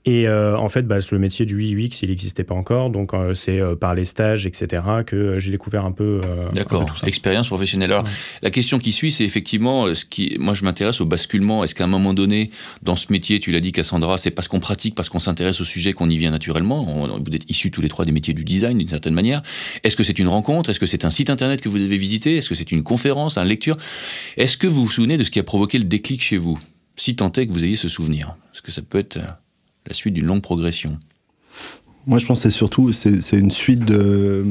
et 0.06 0.28
euh, 0.28 0.56
en 0.56 0.68
fait, 0.68 0.82
bah, 0.82 0.98
le 1.10 1.18
métier 1.18 1.46
du 1.46 1.56
UX, 1.56 2.02
il 2.02 2.10
n'existait 2.10 2.44
pas 2.44 2.54
encore. 2.54 2.90
Donc, 2.90 3.12
euh, 3.12 3.34
c'est 3.34 3.60
euh, 3.60 3.74
par 3.74 3.92
les 3.92 4.04
stages, 4.04 4.46
etc., 4.46 4.82
que 5.04 5.40
j'ai 5.40 5.50
découvert 5.50 5.84
un 5.84 5.90
peu. 5.90 6.20
D'accord. 6.52 6.86
Expérience 7.04 7.48
professionnelle. 7.48 7.90
Alors, 7.90 8.04
la 8.40 8.50
question 8.50 8.78
qui 8.78 8.92
suit, 8.92 9.10
c'est 9.10 9.24
effectivement 9.24 9.92
ce 9.92 10.04
qui. 10.04 10.36
Moi, 10.38 10.54
je 10.54 10.64
m'intéresse 10.64 11.00
au 11.00 11.06
Est-ce 11.64 11.74
qu'à 11.74 11.84
un 11.84 11.88
moment 11.88 12.14
donné, 12.14 12.50
dans 12.82 12.96
ce 12.96 13.10
métier, 13.10 13.40
tu 13.40 13.52
l'as 13.52 13.60
dit, 13.60 13.72
Cassandra, 13.72 14.18
c'est 14.18 14.30
parce 14.30 14.48
qu'on 14.48 14.60
pratique, 14.60 14.94
parce 14.94 15.08
qu'on 15.08 15.18
s'intéresse 15.18 15.60
au 15.60 15.64
sujet 15.64 15.92
qu'on 15.92 16.08
y 16.08 16.16
vient 16.16 16.30
naturellement? 16.30 16.84
vous 16.84 17.34
êtes 17.34 17.50
issus 17.50 17.70
tous 17.70 17.80
les 17.80 17.88
trois 17.88 18.04
des 18.04 18.12
métiers 18.12 18.34
du 18.34 18.44
design, 18.44 18.78
d'une 18.78 18.88
certaine 18.88 19.14
manière. 19.14 19.42
Est-ce 19.84 19.96
que 19.96 20.04
c'est 20.04 20.18
une 20.18 20.28
rencontre? 20.28 20.70
Est-ce 20.70 20.80
que 20.80 20.86
c'est 20.86 21.04
un 21.04 21.10
site 21.10 21.30
internet 21.30 21.60
que 21.60 21.68
vous 21.68 21.82
avez 21.82 21.96
visité? 21.96 22.36
Est-ce 22.36 22.48
que 22.48 22.54
c'est 22.54 22.72
une 22.72 22.82
conférence, 22.82 23.38
une 23.38 23.44
lecture? 23.44 23.76
Est-ce 24.36 24.56
que 24.56 24.66
vous 24.66 24.84
vous 24.84 24.90
souvenez 24.90 25.18
de 25.18 25.24
ce 25.24 25.30
qui 25.30 25.38
a 25.38 25.42
provoqué 25.42 25.78
le 25.78 25.84
déclic 25.84 26.22
chez 26.22 26.36
vous? 26.36 26.58
Si 26.96 27.14
tant 27.16 27.30
est 27.32 27.46
que 27.46 27.52
vous 27.52 27.64
ayez 27.64 27.76
ce 27.76 27.88
souvenir. 27.88 28.36
Parce 28.52 28.60
que 28.62 28.72
ça 28.72 28.82
peut 28.82 28.98
être 28.98 29.18
la 29.86 29.94
suite 29.94 30.14
d'une 30.14 30.26
longue 30.26 30.42
progression 30.42 30.98
Moi, 32.06 32.18
je 32.18 32.26
pense 32.26 32.38
que 32.42 32.50
c'est 32.50 32.56
surtout, 32.56 32.92
c'est 32.92 33.38
une 33.38 33.50
suite 33.50 33.84
de. 33.84 34.44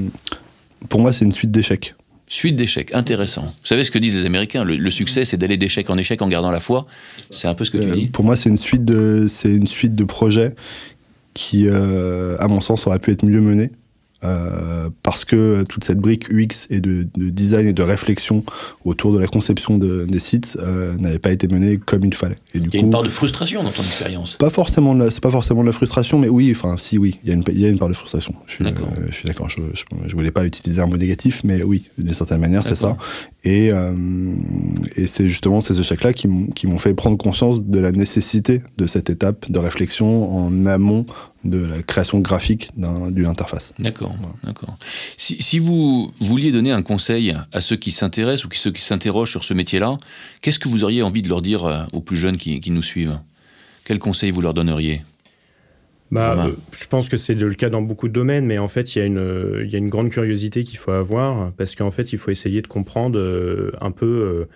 Pour 0.90 1.02
moi, 1.02 1.12
c'est 1.12 1.26
une 1.26 1.32
suite 1.32 1.52
d'échecs. 1.52 1.96
Suite 2.28 2.56
d'échecs, 2.56 2.94
intéressant. 2.94 3.44
Vous 3.44 3.68
savez 3.68 3.84
ce 3.84 3.92
que 3.92 4.00
disent 4.00 4.16
les 4.16 4.26
Américains 4.26 4.64
Le, 4.64 4.90
succès, 4.90 5.26
c'est 5.26 5.38
d'aller 5.38 5.58
d'échec 5.58 5.90
en 5.92 5.98
échec 5.98 6.22
en 6.24 6.28
gardant 6.28 6.50
la 6.50 6.60
foi. 6.60 6.86
C'est 7.30 7.48
un 7.48 7.54
peu 7.54 7.66
ce 7.66 7.72
que 7.72 7.78
tu 7.78 7.90
euh, 7.90 7.94
dis. 7.94 8.08
Pour 8.08 8.26
moi, 8.26 8.36
c'est 8.36 8.50
une 8.50 8.58
suite 8.58 8.84
de, 8.84 9.28
c'est 9.30 9.52
une 9.52 9.68
suite 9.68 9.94
de 9.94 10.04
projets 10.04 10.56
qui, 11.36 11.68
euh, 11.68 12.36
à 12.40 12.48
mon 12.48 12.62
sens, 12.62 12.88
auraient 12.88 13.00
pu 13.00 13.12
être 13.12 13.24
mieux 13.24 13.42
menés. 13.42 13.70
Euh, 14.26 14.90
parce 15.04 15.26
que 15.26 15.64
toute 15.64 15.84
cette 15.84 16.00
brique 16.00 16.30
UX 16.30 16.68
et 16.70 16.82
de, 16.82 17.08
de, 17.16 17.30
design 17.30 17.68
et 17.68 17.74
de 17.74 17.84
réflexion 17.84 18.44
autour 18.84 19.14
de 19.14 19.20
la 19.20 19.28
conception 19.28 19.78
de, 19.78 20.06
des 20.06 20.20
sites 20.20 20.58
euh, 20.62 20.96
n'avait 20.98 21.20
pas 21.20 21.32
été 21.32 21.48
menée 21.48 21.78
comme 21.78 22.04
il 22.04 22.14
fallait. 22.14 22.38
Et 22.54 22.60
du 22.60 22.70
il 22.70 22.76
y 22.76 22.78
a 22.78 22.82
une 22.82 22.90
part 22.90 23.04
de 23.04 23.10
frustration 23.10 23.64
dans 23.64 23.72
ton 23.72 23.84
expérience. 23.84 24.36
Pas 24.36 24.50
forcément, 24.50 24.98
c'est 25.10 25.22
pas 25.22 25.32
forcément 25.32 25.62
de 25.62 25.68
la 25.68 25.72
frustration, 25.72 26.20
mais 26.20 26.30
oui, 26.30 26.52
enfin 26.56 26.76
si 26.78 26.98
oui, 26.98 27.20
il 27.24 27.30
y 27.30 27.32
a 27.32 27.36
une, 27.36 27.44
il 27.50 27.60
y 27.60 27.66
a 27.66 27.70
une 27.70 27.78
part 27.78 27.90
de 27.90 27.94
frustration. 27.94 28.34
Je 28.48 28.54
suis 28.54 28.64
d'accord. 28.64 28.88
Euh, 28.98 29.06
je 29.10 29.14
suis 29.14 29.28
d'accord. 29.28 29.50
Je, 29.50 29.62
je, 29.74 30.16
voulais 30.16 30.32
pas 30.32 30.46
utiliser 30.46 30.82
un 30.82 30.88
mot 30.88 30.98
négatif, 30.98 31.42
mais 31.44 31.64
oui, 31.64 31.90
d'une 31.98 32.14
certaine 32.14 32.40
manière, 32.40 32.64
c'est 32.64 32.76
ça. 32.76 32.98
Et, 33.44 33.72
et 34.96 35.08
c'est 35.08 35.30
justement 35.30 35.62
ces 35.62 35.80
échecs-là 35.80 36.14
qui 36.14 36.28
m'ont 36.28 36.80
fait 36.80 36.94
prendre 36.94 37.18
conscience 37.18 37.64
de 37.64 37.80
la 37.80 37.92
nécessité 37.92 38.62
de 38.78 38.88
cette 38.88 39.10
étape 39.10 39.52
de 39.52 39.60
réflexion 39.60 40.36
en 40.36 40.66
amont 40.66 41.06
de 41.46 41.66
la 41.66 41.84
création 41.84 42.20
graphique 42.20 42.70
d'une 42.76 43.26
interface. 43.26 43.74
D'accord, 43.80 44.16
d'accord. 44.44 44.78
Si, 45.16 45.42
si, 45.42 45.60
vous 45.60 46.12
vouliez 46.20 46.52
donner 46.52 46.72
un 46.72 46.82
conseil 46.82 47.36
à 47.52 47.62
ceux 47.62 47.76
qui 47.76 47.92
s'intéressent 47.92 48.46
ou 48.46 48.50
qui, 48.50 48.60
ceux 48.60 48.72
qui 48.72 48.82
s'interrogent 48.82 49.30
sur 49.30 49.44
ce 49.44 49.54
métier-là, 49.54 49.96
qu'est-ce 50.42 50.60
que 50.60 50.68
vous 50.68 50.84
auriez 50.84 51.04
envie 51.04 51.22
de 51.22 51.30
leur 51.30 51.42
dire 51.42 51.66
euh, 51.66 51.84
aux 51.94 52.02
plus 52.02 52.18
jeunes 52.18 52.38
qui, 52.38 52.60
qui 52.60 52.72
nous 52.72 52.82
suivent? 52.82 53.20
Quel 53.86 54.00
conseil 54.00 54.32
vous 54.32 54.42
leur 54.42 54.54
donneriez? 54.54 55.04
Bah, 56.12 56.46
euh, 56.48 56.52
je 56.76 56.86
pense 56.88 57.10
que 57.10 57.18
c'est 57.18 57.36
le 57.36 57.54
cas 57.54 57.70
dans 57.70 57.82
beaucoup 57.82 58.08
de 58.08 58.14
domaines, 58.14 58.46
mais 58.46 58.58
en 58.58 58.68
fait, 58.68 58.96
il 58.96 59.00
y, 59.00 59.02
a 59.02 59.06
une, 59.06 59.62
il 59.64 59.72
y 59.72 59.76
a 59.76 59.78
une 59.78 59.90
grande 59.90 60.10
curiosité 60.10 60.64
qu'il 60.64 60.78
faut 60.78 60.92
avoir, 60.92 61.52
parce 61.54 61.76
qu'en 61.76 61.92
fait, 61.92 62.14
il 62.14 62.18
faut 62.18 62.32
essayer 62.32 62.62
de 62.62 62.68
comprendre 62.68 63.20
euh, 63.20 63.72
un 63.82 63.92
peu 63.92 64.48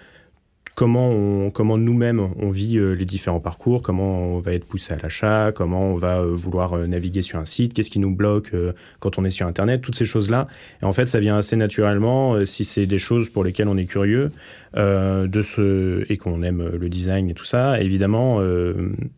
comment, 0.79 1.09
on, 1.09 1.51
comment 1.51 1.77
nous-mêmes 1.77 2.29
on 2.37 2.51
vit 2.51 2.77
euh, 2.77 2.93
les 2.93 3.03
différents 3.03 3.41
parcours, 3.41 3.81
comment 3.81 4.35
on 4.35 4.39
va 4.39 4.53
être 4.53 4.65
poussé 4.65 4.93
à 4.93 4.97
l'achat, 4.97 5.51
comment 5.53 5.91
on 5.91 5.95
va 5.95 6.19
euh, 6.19 6.31
vouloir 6.33 6.71
euh, 6.71 6.87
naviguer 6.87 7.21
sur 7.21 7.37
un 7.37 7.43
site, 7.43 7.73
qu'est-ce 7.73 7.89
qui 7.89 7.99
nous 7.99 8.15
bloque 8.15 8.53
quand 9.01 9.19
on 9.19 9.25
est 9.25 9.29
sur 9.29 9.45
Internet, 9.45 9.81
toutes 9.81 9.95
ces 9.95 10.05
choses-là. 10.05 10.47
Et 10.81 10.85
en 10.85 10.93
fait, 10.93 11.07
ça 11.07 11.19
vient 11.19 11.35
assez 11.35 11.57
naturellement 11.57 12.45
si 12.45 12.63
c'est 12.63 12.85
des 12.85 12.97
choses 12.97 13.29
pour 13.29 13.43
lesquelles 13.43 13.67
on 13.67 13.77
est 13.77 13.85
curieux 13.87 14.31
de 14.75 15.41
ce, 15.41 16.05
et 16.09 16.17
qu'on 16.17 16.43
aime 16.43 16.69
le 16.79 16.89
design 16.89 17.29
et 17.29 17.33
tout 17.33 17.45
ça. 17.45 17.81
Évidemment, 17.81 18.37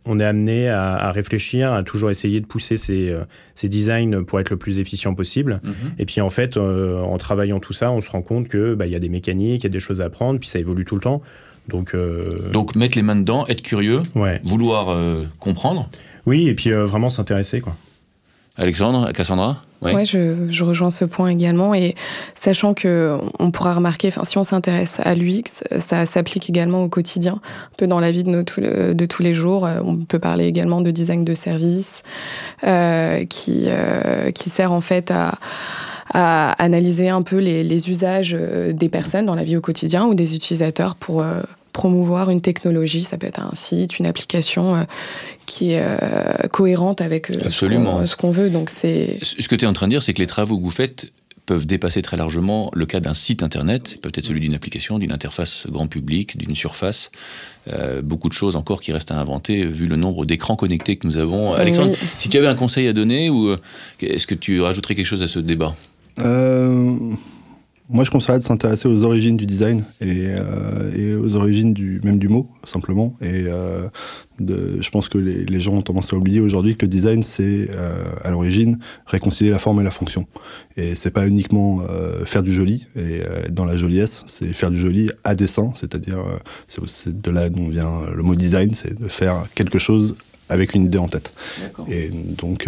on 0.06 0.20
est 0.20 0.26
amené 0.26 0.70
à, 0.70 1.12
réfléchir, 1.12 1.74
à 1.74 1.84
toujours 1.84 2.10
essayer 2.10 2.40
de 2.40 2.46
pousser 2.46 2.78
ces, 2.78 3.16
ces 3.56 3.70
designs 3.70 4.24
pour 4.24 4.40
être 4.40 4.50
le 4.50 4.58
plus 4.58 4.80
efficient 4.80 5.14
possible. 5.14 5.62
Mm-hmm. 5.64 6.00
Et 6.00 6.06
puis 6.06 6.22
en 6.22 6.30
fait, 6.30 6.58
en 6.58 7.18
travaillant 7.18 7.60
tout 7.60 7.74
ça, 7.74 7.92
on 7.92 8.02
se 8.02 8.10
rend 8.10 8.22
compte 8.22 8.48
que 8.48 8.74
bah, 8.76 8.86
il 8.86 8.92
y 8.92 8.96
a 8.96 9.00
des 9.00 9.10
mécaniques, 9.10 9.64
il 9.64 9.68
y 9.68 9.72
a 9.72 9.72
des 9.72 9.80
choses 9.80 10.02
à 10.02 10.06
apprendre, 10.06 10.40
puis 10.40 10.50
ça 10.50 10.60
évolue 10.60 10.86
tout 10.86 10.96
le 10.96 11.02
temps. 11.02 11.22
Donc, 11.68 11.94
euh, 11.94 12.50
Donc 12.52 12.76
mettre 12.76 12.98
les 12.98 13.02
mains 13.02 13.16
dedans, 13.16 13.46
être 13.48 13.62
curieux, 13.62 14.04
vouloir 14.44 14.90
euh, 14.90 15.24
comprendre. 15.40 15.88
Oui, 16.26 16.48
et 16.48 16.56
puis 16.56 16.72
euh, 16.72 16.86
vraiment 16.86 17.10
s'intéresser. 17.10 17.62
quoi. 17.62 17.76
Alexandre, 18.58 19.12
Cassandra? 19.14 19.62
Oui, 19.82 19.94
ouais, 19.94 20.06
je, 20.06 20.48
je, 20.50 20.64
rejoins 20.64 20.92
ce 20.92 21.06
point 21.06 21.30
également. 21.30 21.74
Et 21.74 21.96
sachant 22.36 22.76
que 22.76 23.18
on 23.40 23.50
pourra 23.50 23.74
remarquer, 23.74 24.12
si 24.12 24.38
on 24.38 24.44
s'intéresse 24.44 25.00
à 25.04 25.16
l'UX, 25.16 25.64
ça 25.80 26.06
s'applique 26.06 26.50
également 26.50 26.84
au 26.84 26.90
quotidien, 26.90 27.42
un 27.44 27.76
peu 27.78 27.88
dans 27.88 28.00
la 28.00 28.12
vie 28.12 28.24
de, 28.24 28.30
nos, 28.30 28.44
de 28.44 29.06
tous 29.06 29.24
les 29.24 29.34
jours. 29.34 29.68
On 29.84 29.98
peut 29.98 30.20
parler 30.20 30.46
également 30.46 30.82
de 30.82 30.92
design 30.92 31.26
de 31.26 31.34
service, 31.34 32.04
qui, 33.30 33.70
qui 34.36 34.50
sert 34.52 34.72
en 34.72 34.82
fait 34.82 35.10
à 35.10 35.40
à 36.14 36.52
analyser 36.64 37.10
un 37.10 37.22
peu 37.22 37.38
les, 37.38 37.64
les, 37.64 37.90
usages 37.90 38.36
euh, 38.38 38.74
des 38.74 38.90
personnes 38.90 39.26
dans 39.26 39.36
la 39.36 39.44
vie 39.44 39.58
au 39.58 39.62
quotidien 39.62 40.06
ou 40.06 40.14
des 40.14 40.36
utilisateurs 40.36 40.96
pour 40.96 41.22
euh, 41.22 41.42
promouvoir 41.72 42.30
une 42.30 42.42
technologie. 42.42 43.04
Ça 43.04 43.18
peut 43.18 43.28
être 43.28 43.42
un 43.42 43.56
site, 43.56 43.98
une 43.98 44.06
application 44.06 44.76
euh, 44.76 44.84
qui 45.46 45.72
est 45.72 45.84
cohérente 46.52 47.02
avec 47.02 47.28
ce 47.28 48.16
qu'on 48.16 48.32
veut. 48.32 48.50
Donc 48.50 48.70
c'est. 48.70 49.20
Ce 49.22 49.48
que 49.48 49.56
tu 49.56 49.66
es 49.66 49.68
en 49.68 49.74
train 49.74 49.88
de 49.88 49.92
dire, 49.92 50.04
c'est 50.04 50.14
que 50.14 50.22
les 50.22 50.28
travaux 50.28 50.58
que 50.58 50.64
vous 50.64 50.70
faites 50.70 51.12
peuvent 51.46 51.66
dépasser 51.66 52.02
très 52.02 52.18
largement 52.18 52.72
le 52.74 52.86
cas 52.86 53.00
d'un 53.00 53.14
site 53.14 53.42
internet, 53.44 54.00
peuvent 54.02 54.12
être 54.16 54.26
celui 54.26 54.40
d'une 54.40 54.54
application, 54.54 55.00
d'une 55.00 55.12
interface 55.12 55.66
grand 55.70 55.88
public, 55.88 56.38
d'une 56.38 56.56
surface. 56.56 57.10
beaucoup 58.04 58.30
de 58.30 58.34
choses 58.34 58.56
encore 58.56 58.80
qui 58.80 58.94
restent 58.94 59.12
à 59.12 59.20
inventer 59.20 59.66
vu 59.66 59.88
le 59.88 59.96
nombre 59.96 60.26
d'écrans 60.26 60.56
connectés 60.56 60.98
que 60.98 61.08
nous 61.08 61.18
avons. 61.18 61.54
Alexandre, 61.54 61.96
si 62.20 62.30
tu 62.30 62.38
avais 62.38 62.48
un 62.48 62.56
conseil 62.56 62.88
à 62.88 62.94
donner, 62.94 63.30
ou 63.30 63.56
est-ce 64.02 64.28
que 64.28 64.36
tu 64.36 64.62
rajouterais 64.62 64.96
quelque 64.96 65.06
chose 65.06 65.24
à 65.24 65.28
ce 65.28 65.40
débat? 65.40 65.74
Euh, 66.20 66.96
moi, 67.90 68.06
je 68.06 68.10
conseillerais 68.10 68.40
de 68.40 68.44
s'intéresser 68.44 68.88
aux 68.88 69.04
origines 69.04 69.36
du 69.36 69.46
design 69.46 69.84
et, 70.00 70.28
euh, 70.28 70.94
et, 70.96 71.14
aux 71.14 71.36
origines 71.36 71.74
du 71.74 72.00
même 72.04 72.20
du 72.20 72.30
mot 72.30 72.50
simplement. 72.64 73.14
Et 73.20 73.46
euh, 73.48 73.86
de, 74.40 74.82
je 74.82 74.90
pense 74.92 75.10
que 75.10 75.18
les, 75.18 75.44
les, 75.44 75.60
gens 75.60 75.74
ont 75.74 75.82
tendance 75.82 76.14
à 76.14 76.16
oublier 76.16 76.40
aujourd'hui 76.40 76.78
que 76.78 76.86
le 76.86 76.90
design, 76.90 77.22
c'est 77.22 77.70
à 78.24 78.30
l'origine 78.30 78.80
réconcilier 79.08 79.52
la 79.52 79.58
forme 79.58 79.82
et 79.82 79.84
la 79.84 79.92
fonction. 79.92 80.26
Et 80.78 80.96
c'est 80.96 81.12
pas 81.12 81.28
uniquement 81.28 81.82
faire 82.26 82.44
du 82.44 82.54
joli 82.54 82.88
et 82.96 83.22
dans 83.52 83.66
la 83.66 83.78
joliesse, 83.78 84.24
c'est 84.26 84.54
faire 84.54 84.72
du 84.72 84.80
joli 84.80 85.12
à 85.24 85.36
dessein, 85.36 85.74
c'est-à-dire 85.76 86.24
c'est 86.68 87.22
de 87.22 87.32
là 87.32 87.50
dont 87.50 87.70
vient 87.70 88.02
le 88.12 88.24
mot 88.24 88.36
design, 88.36 88.74
c'est 88.74 88.98
de 88.98 89.10
faire 89.10 89.46
quelque 89.54 89.80
chose 89.80 90.16
avec 90.50 90.74
une 90.74 90.86
idée 90.86 90.98
en 90.98 91.08
tête. 91.08 91.34
Et 91.88 92.10
donc 92.10 92.68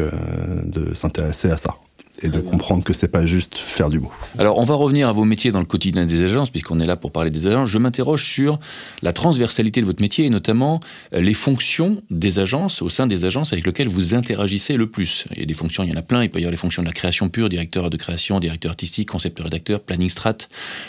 de 0.66 0.94
s'intéresser 0.94 1.50
à 1.50 1.58
ça 1.58 1.76
et 2.24 2.30
de 2.30 2.40
comprendre 2.40 2.84
que 2.84 2.94
c'est 2.94 3.10
pas 3.10 3.26
juste 3.26 3.56
faire 3.56 3.90
du 3.90 4.00
beau. 4.00 4.12
Alors, 4.40 4.58
on 4.58 4.64
va 4.64 4.76
revenir 4.76 5.10
à 5.10 5.12
vos 5.12 5.26
métiers 5.26 5.52
dans 5.52 5.60
le 5.60 5.66
quotidien 5.66 6.06
des 6.06 6.24
agences, 6.24 6.50
puisqu'on 6.50 6.80
est 6.80 6.86
là 6.86 6.96
pour 6.96 7.12
parler 7.12 7.30
des 7.30 7.48
agences. 7.48 7.70
Je 7.70 7.78
m'interroge 7.78 8.24
sur 8.24 8.60
la 9.02 9.14
transversalité 9.14 9.82
de 9.82 9.86
votre 9.86 10.02
métier 10.02 10.26
et 10.26 10.30
notamment 10.30 10.80
euh, 11.14 11.22
les 11.22 11.34
fonctions 11.34 12.02
des 12.10 12.40
agences, 12.40 12.82
au 12.82 12.90
sein 12.90 13.08
des 13.08 13.26
agences 13.26 13.54
avec 13.54 13.66
lesquelles 13.66 13.90
vous 13.90 14.16
interagissez 14.16 14.78
le 14.78 14.90
plus. 14.90 15.26
Il 15.32 15.40
y 15.40 15.44
a 15.44 15.46
des 15.46 15.54
fonctions, 15.54 15.84
il 15.84 15.92
y 15.92 15.94
en 15.94 15.98
a 15.98 16.02
plein. 16.02 16.24
Il 16.24 16.30
peut 16.30 16.40
y 16.40 16.44
avoir 16.44 16.52
les 16.52 16.58
fonctions 16.58 16.82
de 16.82 16.88
la 16.88 16.94
création 16.94 17.30
pure, 17.30 17.50
directeur 17.50 17.90
de 17.90 17.98
création, 17.98 18.40
directeur 18.40 18.72
artistique, 18.72 19.10
concepteur 19.10 19.46
rédacteur, 19.46 19.82
planning 19.82 20.10
strat, 20.10 20.38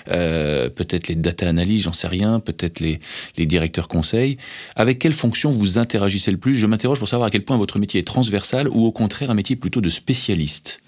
euh, 0.08 0.70
peut-être 0.70 1.08
les 1.08 1.16
data 1.16 1.48
analyse, 1.48 1.82
j'en 1.82 1.92
sais 1.92 2.08
rien, 2.08 2.40
peut-être 2.40 2.80
les, 2.80 3.00
les 3.36 3.46
directeurs 3.46 3.88
conseils. 3.88 4.38
Avec 4.76 4.98
quelles 4.98 5.12
fonctions 5.12 5.52
vous 5.52 5.78
interagissez 5.78 6.30
le 6.30 6.38
plus? 6.38 6.54
Je 6.54 6.66
m'interroge 6.66 6.98
pour 6.98 7.08
savoir 7.08 7.26
à 7.26 7.30
quel 7.30 7.44
point 7.44 7.56
votre 7.56 7.78
métier 7.78 8.00
est 8.00 8.04
transversal 8.04 8.68
ou 8.68 8.84
au 8.86 8.92
contraire 8.92 9.30
un 9.30 9.34
métier 9.34 9.56
plutôt 9.56 9.80
de 9.80 9.88
spécialiste. 9.88 10.80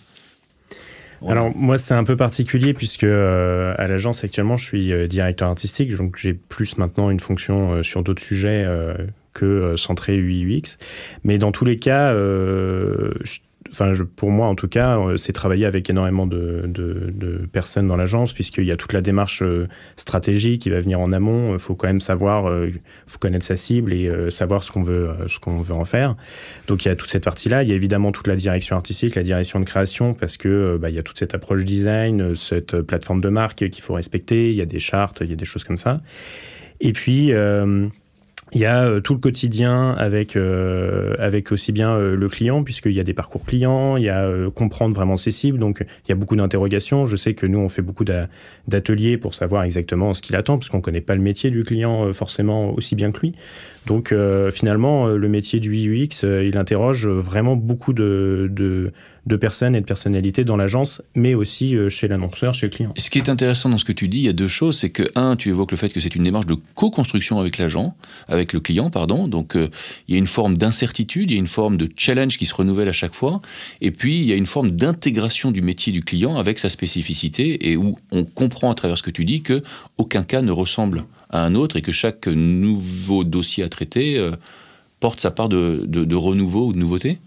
Alors 1.26 1.54
moi 1.56 1.78
c'est 1.78 1.94
un 1.94 2.04
peu 2.04 2.16
particulier 2.16 2.74
puisque 2.74 3.04
euh, 3.04 3.74
à 3.78 3.86
l'agence 3.86 4.24
actuellement 4.24 4.56
je 4.56 4.64
suis 4.64 4.92
euh, 4.92 5.06
directeur 5.06 5.48
artistique. 5.48 5.94
Donc 5.96 6.16
j'ai 6.16 6.34
plus 6.34 6.78
maintenant 6.78 7.10
une 7.10 7.20
fonction 7.20 7.72
euh, 7.72 7.82
sur 7.82 8.02
d'autres 8.02 8.22
sujets 8.22 8.66
que 9.32 9.76
centré 9.76 10.16
UX 10.18 10.78
mais 11.24 11.38
dans 11.38 11.52
tous 11.52 11.64
les 11.64 11.76
cas 11.76 12.12
je 12.12 13.38
enfin, 13.72 13.92
pour 14.16 14.30
moi 14.30 14.46
en 14.46 14.54
tout 14.54 14.68
cas, 14.68 14.98
euh, 14.98 15.16
c'est 15.16 15.32
travailler 15.32 15.66
avec 15.66 15.88
énormément 15.90 16.26
de, 16.26 16.70
personnes 17.52 17.88
dans 17.88 17.96
l'agence, 17.96 18.32
puisqu'il 18.32 18.64
y 18.64 18.72
a 18.72 18.76
toute 18.76 18.92
la 18.92 19.00
démarche 19.00 19.42
euh, 19.42 19.66
stratégique 19.96 20.62
qui 20.62 20.70
va 20.70 20.80
venir 20.80 21.00
en 21.00 21.12
amont. 21.12 21.52
Il 21.52 21.58
faut 21.58 21.74
quand 21.74 21.86
même 21.86 22.00
savoir, 22.00 22.48
euh, 22.48 22.70
faut 23.06 23.18
connaître 23.18 23.44
sa 23.44 23.56
cible 23.56 23.92
et 23.92 24.10
savoir 24.30 24.62
ce 24.64 24.72
qu'on 24.72 24.82
veut, 24.82 25.10
ce 25.26 25.38
qu'on 25.38 25.60
veut 25.60 25.74
en 25.74 25.84
faire. 25.84 26.16
Donc 26.66 26.84
il 26.84 26.88
y 26.88 26.90
a 26.90 26.96
toute 26.96 27.10
cette 27.10 27.24
partie-là. 27.24 27.62
Il 27.62 27.68
y 27.68 27.72
a 27.72 27.74
évidemment 27.74 28.12
toute 28.12 28.26
la 28.26 28.36
direction 28.36 28.76
artistique, 28.76 29.14
la 29.14 29.22
direction 29.22 29.60
de 29.60 29.64
création, 29.64 30.14
parce 30.14 30.36
que 30.36 30.76
bah, 30.80 30.90
il 30.90 30.96
y 30.96 30.98
a 30.98 31.02
toute 31.02 31.18
cette 31.18 31.34
approche 31.34 31.64
design, 31.64 32.34
cette 32.34 32.80
plateforme 32.82 33.20
de 33.20 33.28
marque 33.28 33.68
qu'il 33.70 33.82
faut 33.82 33.94
respecter. 33.94 34.50
Il 34.50 34.56
y 34.56 34.62
a 34.62 34.66
des 34.66 34.78
chartes, 34.78 35.18
il 35.20 35.30
y 35.30 35.32
a 35.32 35.36
des 35.36 35.44
choses 35.44 35.64
comme 35.64 35.78
ça. 35.78 36.00
Et 36.80 36.92
puis 36.92 37.32
il 38.52 38.60
y 38.60 38.64
a 38.64 38.84
euh, 38.84 39.00
tout 39.00 39.12
le 39.12 39.18
quotidien 39.18 39.90
avec 39.92 40.36
euh, 40.36 41.14
avec 41.18 41.50
aussi 41.50 41.72
bien 41.72 41.90
euh, 41.90 42.14
le 42.14 42.28
client 42.28 42.62
puisqu'il 42.62 42.92
y 42.92 43.00
a 43.00 43.02
des 43.02 43.12
parcours 43.12 43.44
clients, 43.44 43.96
il 43.96 44.04
y 44.04 44.08
a 44.08 44.30
comprendre 44.54 44.94
vraiment 44.94 45.16
ses 45.16 45.32
cibles, 45.32 45.58
donc 45.58 45.80
il 45.80 46.08
y 46.08 46.12
a 46.12 46.14
beaucoup 46.14 46.36
d'interrogations. 46.36 47.06
Je 47.06 47.16
sais 47.16 47.34
que 47.34 47.46
nous 47.46 47.58
on 47.58 47.68
fait 47.68 47.82
beaucoup 47.82 48.04
d'ateliers 48.04 49.18
pour 49.18 49.34
savoir 49.34 49.64
exactement 49.64 50.14
ce 50.14 50.22
qu'il 50.22 50.36
attend 50.36 50.58
parce 50.58 50.68
qu'on 50.68 50.80
connaît 50.80 51.00
pas 51.00 51.16
le 51.16 51.22
métier 51.22 51.50
du 51.50 51.64
client 51.64 52.12
forcément 52.12 52.72
aussi 52.72 52.94
bien 52.94 53.10
que 53.10 53.20
lui. 53.20 53.34
Donc 53.86 54.14
finalement 54.52 55.08
le 55.08 55.28
métier 55.28 55.60
du 55.60 55.70
UX 55.70 56.24
il 56.24 56.56
interroge 56.56 57.08
vraiment 57.08 57.56
beaucoup 57.56 57.92
de, 57.92 58.48
de 58.50 58.92
de 59.26 59.36
personnes 59.36 59.74
et 59.74 59.80
de 59.80 59.86
personnalités 59.86 60.44
dans 60.44 60.56
l'agence, 60.56 61.02
mais 61.16 61.34
aussi 61.34 61.76
euh, 61.76 61.88
chez 61.88 62.06
l'annonceur, 62.06 62.54
chez 62.54 62.66
le 62.66 62.70
client. 62.70 62.92
Ce 62.96 63.10
qui 63.10 63.18
est 63.18 63.28
intéressant 63.28 63.68
dans 63.68 63.78
ce 63.78 63.84
que 63.84 63.92
tu 63.92 64.06
dis, 64.06 64.18
il 64.18 64.24
y 64.24 64.28
a 64.28 64.32
deux 64.32 64.48
choses. 64.48 64.78
C'est 64.78 64.90
que, 64.90 65.02
un, 65.16 65.34
tu 65.34 65.48
évoques 65.48 65.72
le 65.72 65.76
fait 65.76 65.88
que 65.92 65.98
c'est 65.98 66.14
une 66.14 66.22
démarche 66.22 66.46
de 66.46 66.56
co-construction 66.74 67.40
avec 67.40 67.58
l'agent, 67.58 67.96
avec 68.28 68.52
le 68.52 68.60
client, 68.60 68.88
pardon. 68.88 69.26
Donc, 69.26 69.56
euh, 69.56 69.68
il 70.06 70.14
y 70.14 70.14
a 70.16 70.18
une 70.18 70.28
forme 70.28 70.56
d'incertitude, 70.56 71.32
il 71.32 71.34
y 71.34 71.36
a 71.36 71.40
une 71.40 71.48
forme 71.48 71.76
de 71.76 71.88
challenge 71.96 72.38
qui 72.38 72.46
se 72.46 72.54
renouvelle 72.54 72.88
à 72.88 72.92
chaque 72.92 73.14
fois. 73.14 73.40
Et 73.80 73.90
puis, 73.90 74.18
il 74.18 74.24
y 74.24 74.32
a 74.32 74.36
une 74.36 74.46
forme 74.46 74.70
d'intégration 74.70 75.50
du 75.50 75.60
métier 75.60 75.92
du 75.92 76.04
client 76.04 76.36
avec 76.36 76.60
sa 76.60 76.68
spécificité 76.68 77.70
et 77.70 77.76
où 77.76 77.98
on 78.12 78.24
comprend 78.24 78.70
à 78.70 78.74
travers 78.76 78.96
ce 78.96 79.02
que 79.02 79.10
tu 79.10 79.24
dis 79.24 79.42
que 79.42 79.60
aucun 79.98 80.22
cas 80.22 80.40
ne 80.40 80.52
ressemble 80.52 81.04
à 81.30 81.44
un 81.44 81.56
autre 81.56 81.76
et 81.76 81.82
que 81.82 81.92
chaque 81.92 82.28
nouveau 82.28 83.24
dossier 83.24 83.64
à 83.64 83.68
traiter 83.68 84.18
euh, 84.18 84.30
porte 85.00 85.18
sa 85.18 85.32
part 85.32 85.48
de, 85.48 85.82
de 85.84 86.14
renouveau 86.14 86.68
ou 86.68 86.72
de 86.72 86.78
nouveauté 86.78 87.18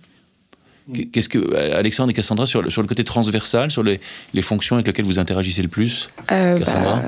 Qu'est-ce 1.12 1.30
que 1.30 1.56
Alexandre 1.74 2.10
et 2.10 2.14
Cassandra 2.14 2.46
sur 2.46 2.62
le, 2.62 2.70
sur 2.70 2.82
le 2.82 2.88
côté 2.88 3.04
transversal, 3.04 3.70
sur 3.72 3.84
les, 3.84 4.00
les, 4.34 4.42
fonctions 4.42 4.76
avec 4.76 4.88
lesquelles 4.88 5.06
vous 5.06 5.20
interagissez 5.20 5.62
le 5.62 5.68
plus 5.68 6.10
euh, 6.32 6.58
bah, 6.58 7.02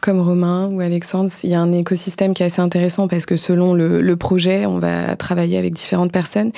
comme 0.00 0.20
Romain 0.20 0.68
ou 0.70 0.80
Alexandre, 0.80 1.30
il 1.42 1.50
y 1.50 1.54
a 1.54 1.60
un 1.60 1.72
écosystème 1.72 2.34
qui 2.34 2.42
est 2.42 2.46
assez 2.46 2.60
intéressant 2.60 3.08
parce 3.08 3.26
que 3.26 3.36
selon 3.36 3.74
le, 3.74 4.16
projet, 4.16 4.66
on 4.66 4.78
va 4.78 5.16
travailler 5.16 5.58
avec 5.58 5.72
différentes 5.72 6.12
personnes. 6.12 6.52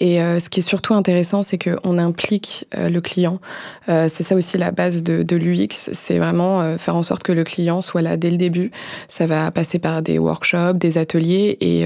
Et 0.00 0.20
euh, 0.20 0.40
ce 0.40 0.48
qui 0.48 0.60
est 0.60 0.64
surtout 0.64 0.94
intéressant, 0.94 1.42
c'est 1.42 1.58
qu'on 1.58 1.98
implique 1.98 2.66
euh, 2.76 2.88
le 2.88 3.00
client. 3.00 3.40
Euh, 3.88 4.08
c'est 4.12 4.22
ça 4.24 4.34
aussi 4.34 4.58
la 4.58 4.72
base 4.72 5.02
de, 5.02 5.36
l'UX, 5.36 5.90
c'est 5.92 6.18
vraiment 6.18 6.78
faire 6.78 6.96
en 6.96 7.02
sorte 7.02 7.22
que 7.22 7.32
le 7.32 7.44
client 7.44 7.82
soit 7.82 8.02
là 8.02 8.16
dès 8.16 8.30
le 8.30 8.36
début. 8.36 8.70
Ça 9.08 9.26
va 9.26 9.50
passer 9.50 9.78
par 9.78 10.02
des 10.02 10.18
workshops, 10.18 10.74
des 10.74 10.98
ateliers, 10.98 11.56
et 11.60 11.84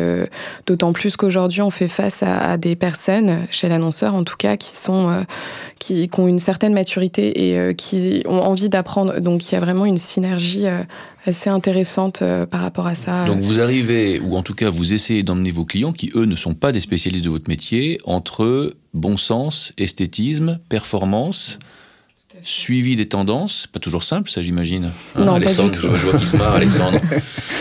d'autant 0.67 0.93
plus 0.93 1.17
qu'aujourd'hui, 1.17 1.63
on 1.63 1.71
fait 1.71 1.89
face 1.89 2.23
à, 2.23 2.59
des 2.59 2.77
personnes, 2.77 3.47
chez 3.51 3.69
l'annonceur 3.69 4.15
en 4.15 4.23
tout 4.23 4.37
cas, 4.37 4.57
qui 4.57 4.77
sont 4.77 5.25
qui, 5.79 6.11
ont 6.19 6.29
une 6.29 6.39
certaine 6.39 6.75
maturité 6.75 7.55
et 7.55 7.75
qui 7.75 8.23
ont 8.27 8.41
envie 8.41 8.69
d'apprendre. 8.69 9.21
Donc 9.21 9.51
il 9.51 9.55
y 9.55 9.57
a 9.57 9.61
vraiment 9.61 9.87
une 9.87 9.97
synergie 9.97 10.67
assez 11.25 11.51
intéressante 11.51 12.23
euh, 12.23 12.47
par 12.47 12.61
rapport 12.61 12.87
à 12.87 12.95
ça. 12.95 13.27
Donc 13.27 13.41
vous 13.41 13.61
arrivez, 13.61 14.21
ou 14.21 14.37
en 14.37 14.43
tout 14.43 14.55
cas 14.55 14.71
vous 14.71 14.93
essayez 14.93 15.23
d'emmener 15.23 15.51
vos 15.51 15.65
clients 15.65 15.93
qui 15.93 16.11
eux 16.15 16.25
ne 16.25 16.37
sont 16.37 16.55
pas 16.55 16.73
des 16.73 16.81
spécialistes 16.81 17.25
de 17.25 17.31
votre 17.31 17.49
métier, 17.49 17.99
entre 18.05 18.75
bon 18.95 19.17
sens, 19.17 19.73
esthétisme, 19.79 20.59
performance 20.69 21.59
suivi 22.43 22.97
des 22.97 23.07
tendances, 23.07 23.67
pas 23.67 23.79
toujours 23.79 24.05
simple, 24.05 24.31
ça 24.31 24.43
j'imagine. 24.43 24.85
Hein, 25.17 25.25
non, 25.25 25.35
Alexandre, 25.35 25.71
pas 25.71 25.77
du 25.77 25.81
tout. 25.81 25.97
Je, 25.97 26.07
vois 26.07 26.19
qui 26.19 26.27
se 26.27 26.37
marre, 26.37 26.55
Alexandre. 26.55 26.99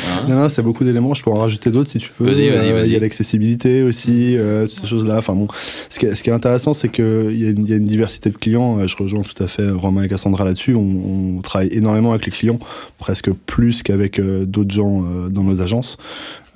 Hein 0.10 0.24
non, 0.30 0.36
non, 0.36 0.50
c'est 0.50 0.62
beaucoup 0.62 0.86
d'éléments. 0.86 1.14
Je 1.14 1.22
peux 1.22 1.32
en 1.32 1.40
rajouter 1.40 1.70
d'autres 1.70 1.92
si 1.92 1.98
tu 1.98 2.12
veux. 2.18 2.32
Vas-y, 2.32 2.50
vas-y, 2.50 2.72
vas-y. 2.72 2.88
Il 2.88 2.94
y 2.94 2.96
a 2.96 3.00
l'accessibilité 3.00 3.84
aussi, 3.84 4.38
euh, 4.38 4.66
ces 4.66 4.88
choses-là. 4.88 5.18
Enfin 5.18 5.36
bon, 5.36 5.48
ce 5.90 6.00
qui 6.00 6.06
est, 6.06 6.16
ce 6.16 6.24
qui 6.24 6.30
est 6.30 6.34
intéressant, 6.34 6.74
c'est 6.74 6.90
qu'il 6.90 7.36
y, 7.36 7.46
a 7.46 7.50
une, 7.50 7.68
y 7.68 7.74
a 7.74 7.76
une 7.76 7.86
diversité 7.86 8.30
de 8.30 8.38
clients. 8.38 8.80
Euh, 8.80 8.88
je 8.88 8.96
rejoins 8.96 9.24
tout 9.24 9.44
à 9.44 9.48
fait 9.48 9.70
Romain 9.70 10.04
et 10.04 10.08
Cassandra 10.08 10.46
là-dessus. 10.46 10.76
On, 10.76 11.38
on, 11.38 11.42
travaille 11.42 11.70
énormément 11.72 12.12
avec 12.12 12.26
les 12.26 12.32
clients, 12.32 12.60
presque 13.00 13.32
plus 13.32 13.84
qu'avec 13.84 14.20
euh, 14.20 14.46
d'autres 14.46 14.74
gens 14.74 15.04
euh, 15.04 15.30
dans 15.30 15.44
nos 15.44 15.62
agences. 15.62 15.98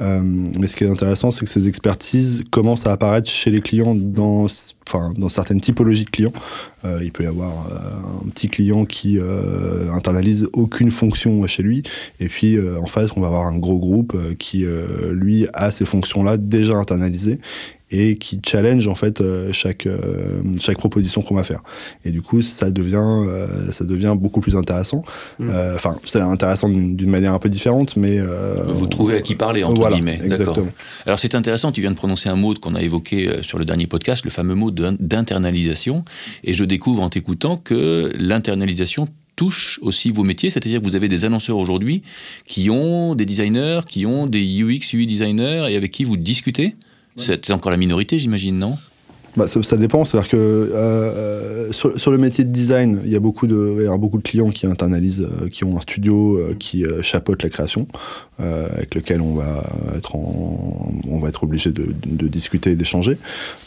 Euh, 0.02 0.20
mais 0.24 0.68
ce 0.68 0.76
qui 0.76 0.84
est 0.84 0.90
intéressant, 0.90 1.32
c'est 1.32 1.46
que 1.46 1.52
ces 1.52 1.68
expertises 1.68 2.44
commencent 2.50 2.88
à 2.88 2.92
apparaître 2.92 3.30
chez 3.30 3.52
les 3.52 3.62
clients 3.62 3.94
dans, 3.96 4.48
enfin, 4.88 5.14
dans 5.16 5.30
certaines 5.30 5.62
typologies 5.62 6.06
de 6.06 6.10
clients. 6.10 6.34
Euh, 6.86 7.00
il 7.04 7.12
peut 7.12 7.24
y 7.24 7.28
avoir 7.28 7.52
euh, 7.52 8.26
un 8.26 8.30
petit 8.30 8.50
client 8.50 8.86
qui 8.86 9.20
internalise 9.94 10.48
aucune 10.54 10.92
fonction 10.92 11.46
chez 11.46 11.64
lui, 11.64 11.84
et 12.20 12.28
puis 12.28 12.58
en 12.60 12.86
face, 12.86 13.10
on 13.16 13.22
va 13.22 13.28
avoir 13.28 13.46
un 13.46 13.58
gros 13.58 13.80
groupe 13.80 14.18
qui, 14.38 14.66
lui, 15.12 15.48
a 15.54 15.72
ces 15.72 15.86
fonctions-là 15.86 16.38
déjà 16.38 16.76
internalisées 16.76 17.40
et 17.92 18.16
qui 18.16 18.40
challenge 18.46 18.88
en 18.88 18.96
fait 18.96 19.22
euh, 19.22 19.52
chaque 19.52 19.86
euh, 19.86 20.42
chaque 20.60 20.78
proposition 20.78 21.22
qu'on 21.22 21.36
va 21.36 21.44
faire. 21.44 21.62
Et 22.06 22.12
du 22.12 22.22
coup, 22.22 22.42
ça 22.42 22.72
devient 22.72 22.98
euh, 22.98 23.72
ça 23.72 23.84
devient 23.84 24.16
beaucoup 24.18 24.40
plus 24.40 24.56
intéressant. 24.56 25.04
Mm. 25.40 25.52
Enfin, 25.76 25.98
c'est 26.06 26.22
intéressant 26.22 26.70
d'une 26.70 27.10
manière 27.10 27.34
un 27.34 27.40
peu 27.40 27.50
différente, 27.50 27.98
mais 27.98 28.20
vous 28.68 28.88
trouvez 28.88 29.18
à 29.18 29.22
qui 29.22 29.36
parler 29.36 29.64
entre 29.64 29.76
voilà, 29.76 29.96
guillemets. 29.96 30.20
Exactement. 30.24 30.68
Alors 31.06 31.20
c'est 31.20 31.36
intéressant. 31.36 31.72
Tu 31.72 31.82
viens 31.82 31.92
de 31.92 31.96
prononcer 31.96 32.30
un 32.30 32.36
mot 32.36 32.54
qu'on 32.54 32.76
a 32.76 32.82
évoqué 32.82 33.42
sur 33.42 33.60
le 33.60 33.66
dernier 33.66 33.88
podcast, 33.88 34.24
le 34.24 34.32
fameux 34.32 34.56
mot 34.56 34.72
d'internalisation. 34.72 36.06
Et 36.44 36.54
je 36.54 36.64
découvre 36.64 37.04
en 37.04 37.10
t'écoutant 37.10 37.58
que 37.58 38.14
l'internalisation 38.18 39.08
touche 39.36 39.80
aussi 39.82 40.12
vos 40.12 40.24
métiers, 40.24 40.50
c'est-à-dire 40.50 40.82
que 40.82 40.86
vous 40.86 40.96
avez 40.96 41.08
des 41.08 41.26
annonceurs 41.26 41.58
aujourd'hui 41.58 42.04
qui 42.48 42.70
ont 42.70 43.16
des 43.16 43.26
designers, 43.26 43.80
qui 43.88 44.06
ont 44.06 44.28
des 44.28 44.62
UX, 44.62 44.94
UI 44.94 45.08
designers 45.08 45.68
et 45.70 45.76
avec 45.76 45.92
qui 45.92 46.04
vous 46.04 46.18
discutez 46.18 46.76
c'est 47.18 47.52
encore 47.52 47.72
la 47.72 47.78
minorité, 47.78 48.20
j'imagine, 48.20 48.58
non? 48.58 48.78
Bah, 49.38 49.48
ça, 49.48 49.78
dépend, 49.78 50.04
c'est-à-dire 50.04 50.30
que 50.30 50.36
euh, 50.36 51.72
sur, 51.72 51.98
sur, 51.98 52.12
le 52.12 52.18
métier 52.18 52.44
de 52.44 52.50
design, 52.50 53.00
il 53.06 53.12
y 53.12 53.16
a 53.16 53.22
beaucoup 53.22 53.48
de, 53.48 53.86
y 53.86 53.88
a 53.88 53.98
beaucoup 53.98 54.18
de 54.18 54.24
clients 54.24 54.50
qui 54.50 54.66
internalisent, 54.66 55.22
euh, 55.22 55.48
qui 55.48 55.64
ont 55.64 55.78
un 55.78 55.82
studio 55.82 56.36
euh, 56.36 56.54
qui 56.60 56.84
chapeaute 57.02 57.42
la 57.42 57.50
création, 57.50 57.88
euh, 58.42 58.68
avec 58.74 58.96
lequel 58.96 59.22
on 59.22 59.36
va 59.36 59.64
être 59.96 60.16
en, 60.16 60.92
on 61.08 61.20
va 61.20 61.30
être 61.30 61.44
obligé 61.44 61.72
de, 61.72 61.94
discuter 62.28 62.72
et 62.72 62.76
d'échanger. 62.76 63.18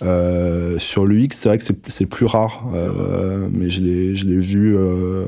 Euh, 0.02 0.78
sur 0.78 1.06
l'UX, 1.06 1.28
c'est 1.32 1.48
vrai 1.48 1.58
que 1.58 1.64
c'est 1.86 2.06
plus 2.06 2.26
rare, 2.26 2.70
euh, 2.74 3.48
mais 3.52 3.70
je 3.70 3.80
l'ai 3.80 4.36
vu 4.36 4.76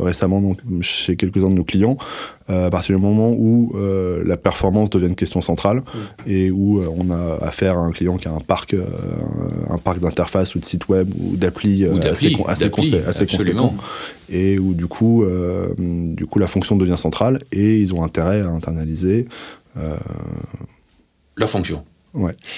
récemment 0.00 0.56
chez 0.80 1.16
quelques-uns 1.16 1.50
de 1.50 1.54
nos 1.54 1.64
clients. 1.64 1.96
À 2.48 2.70
partir 2.70 2.96
du 2.96 3.02
moment 3.02 3.30
où 3.30 3.74
la 4.24 4.36
performance 4.36 4.90
devient 4.90 5.06
une 5.06 5.14
question 5.14 5.40
centrale 5.40 5.78
mmh. 5.78 6.28
et 6.28 6.50
où 6.50 6.80
on 6.80 7.10
a 7.10 7.44
affaire 7.44 7.76
à 7.76 7.80
un 7.80 7.90
client 7.90 8.16
qui 8.16 8.28
a 8.28 8.32
un 8.32 8.40
parc, 8.40 8.74
un 9.68 9.78
parc 9.78 10.00
d'interface 10.00 10.54
ou 10.54 10.60
de 10.60 10.64
site 10.64 10.88
web 10.88 11.08
ou 11.18 11.36
d'appli 11.36 11.84
assez, 11.86 12.36
assez, 12.46 12.70
assez 13.06 13.26
conséquent 13.26 13.74
et 14.28 14.58
où 14.58 14.74
du 14.74 14.86
coup, 14.86 15.24
euh, 15.24 15.72
du 15.78 16.26
coup 16.26 16.38
la 16.38 16.46
fonction 16.46 16.76
devient 16.76 16.98
centrale 16.98 17.42
et 17.52 17.78
ils 17.78 17.94
ont 17.94 18.02
intérêt 18.02 18.40
à 18.40 18.48
internaliser 18.48 19.26
euh... 19.76 19.96
leur 21.36 21.50
fonction. 21.50 21.84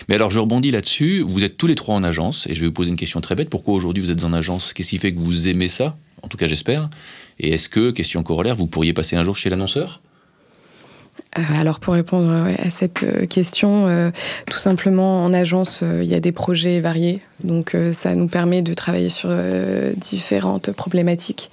Mais 0.09 0.15
alors 0.15 0.31
je 0.31 0.39
rebondis 0.39 0.71
là-dessus, 0.71 1.21
vous 1.21 1.45
êtes 1.45 1.57
tous 1.57 1.67
les 1.67 1.75
trois 1.75 1.95
en 1.95 2.03
agence 2.03 2.47
et 2.49 2.55
je 2.55 2.61
vais 2.61 2.67
vous 2.67 2.73
poser 2.73 2.91
une 2.91 2.97
question 2.97 3.21
très 3.21 3.35
bête, 3.35 3.51
pourquoi 3.51 3.75
aujourd'hui 3.75 4.03
vous 4.03 4.11
êtes 4.11 4.25
en 4.25 4.33
agence? 4.33 4.73
Qu'est-ce 4.73 4.91
qui 4.91 4.99
fait 4.99 5.13
que 5.13 5.21
vous 5.21 5.49
aimez 5.49 5.69
ça? 5.69 5.97
En 6.23 6.29
tout 6.29 6.37
cas 6.37 6.47
j'espère. 6.47 6.89
Et 7.39 7.53
est-ce 7.53 7.69
que, 7.69 7.91
question 7.91 8.23
corollaire, 8.23 8.57
vous 8.57 8.67
pourriez 8.67 8.93
passer 8.93 9.17
un 9.17 9.23
jour 9.23 9.37
chez 9.37 9.51
l'annonceur? 9.51 10.01
Alors 11.33 11.81
pour 11.81 11.95
répondre 11.95 12.31
à 12.31 12.71
cette 12.71 13.03
euh, 13.03 13.27
question, 13.27 13.87
euh, 13.87 14.11
tout 14.51 14.59
simplement 14.59 15.25
en 15.25 15.33
agence, 15.33 15.83
il 15.83 16.07
y 16.07 16.15
a 16.15 16.21
des 16.21 16.33
projets 16.33 16.81
variés, 16.81 17.21
donc 17.45 17.77
ça 17.93 18.15
nous 18.15 18.29
permet 18.29 18.63
de 18.63 18.75
travailler 18.75 19.09
sur 19.09 19.31
différentes 19.97 20.73
problématiques. 20.73 21.51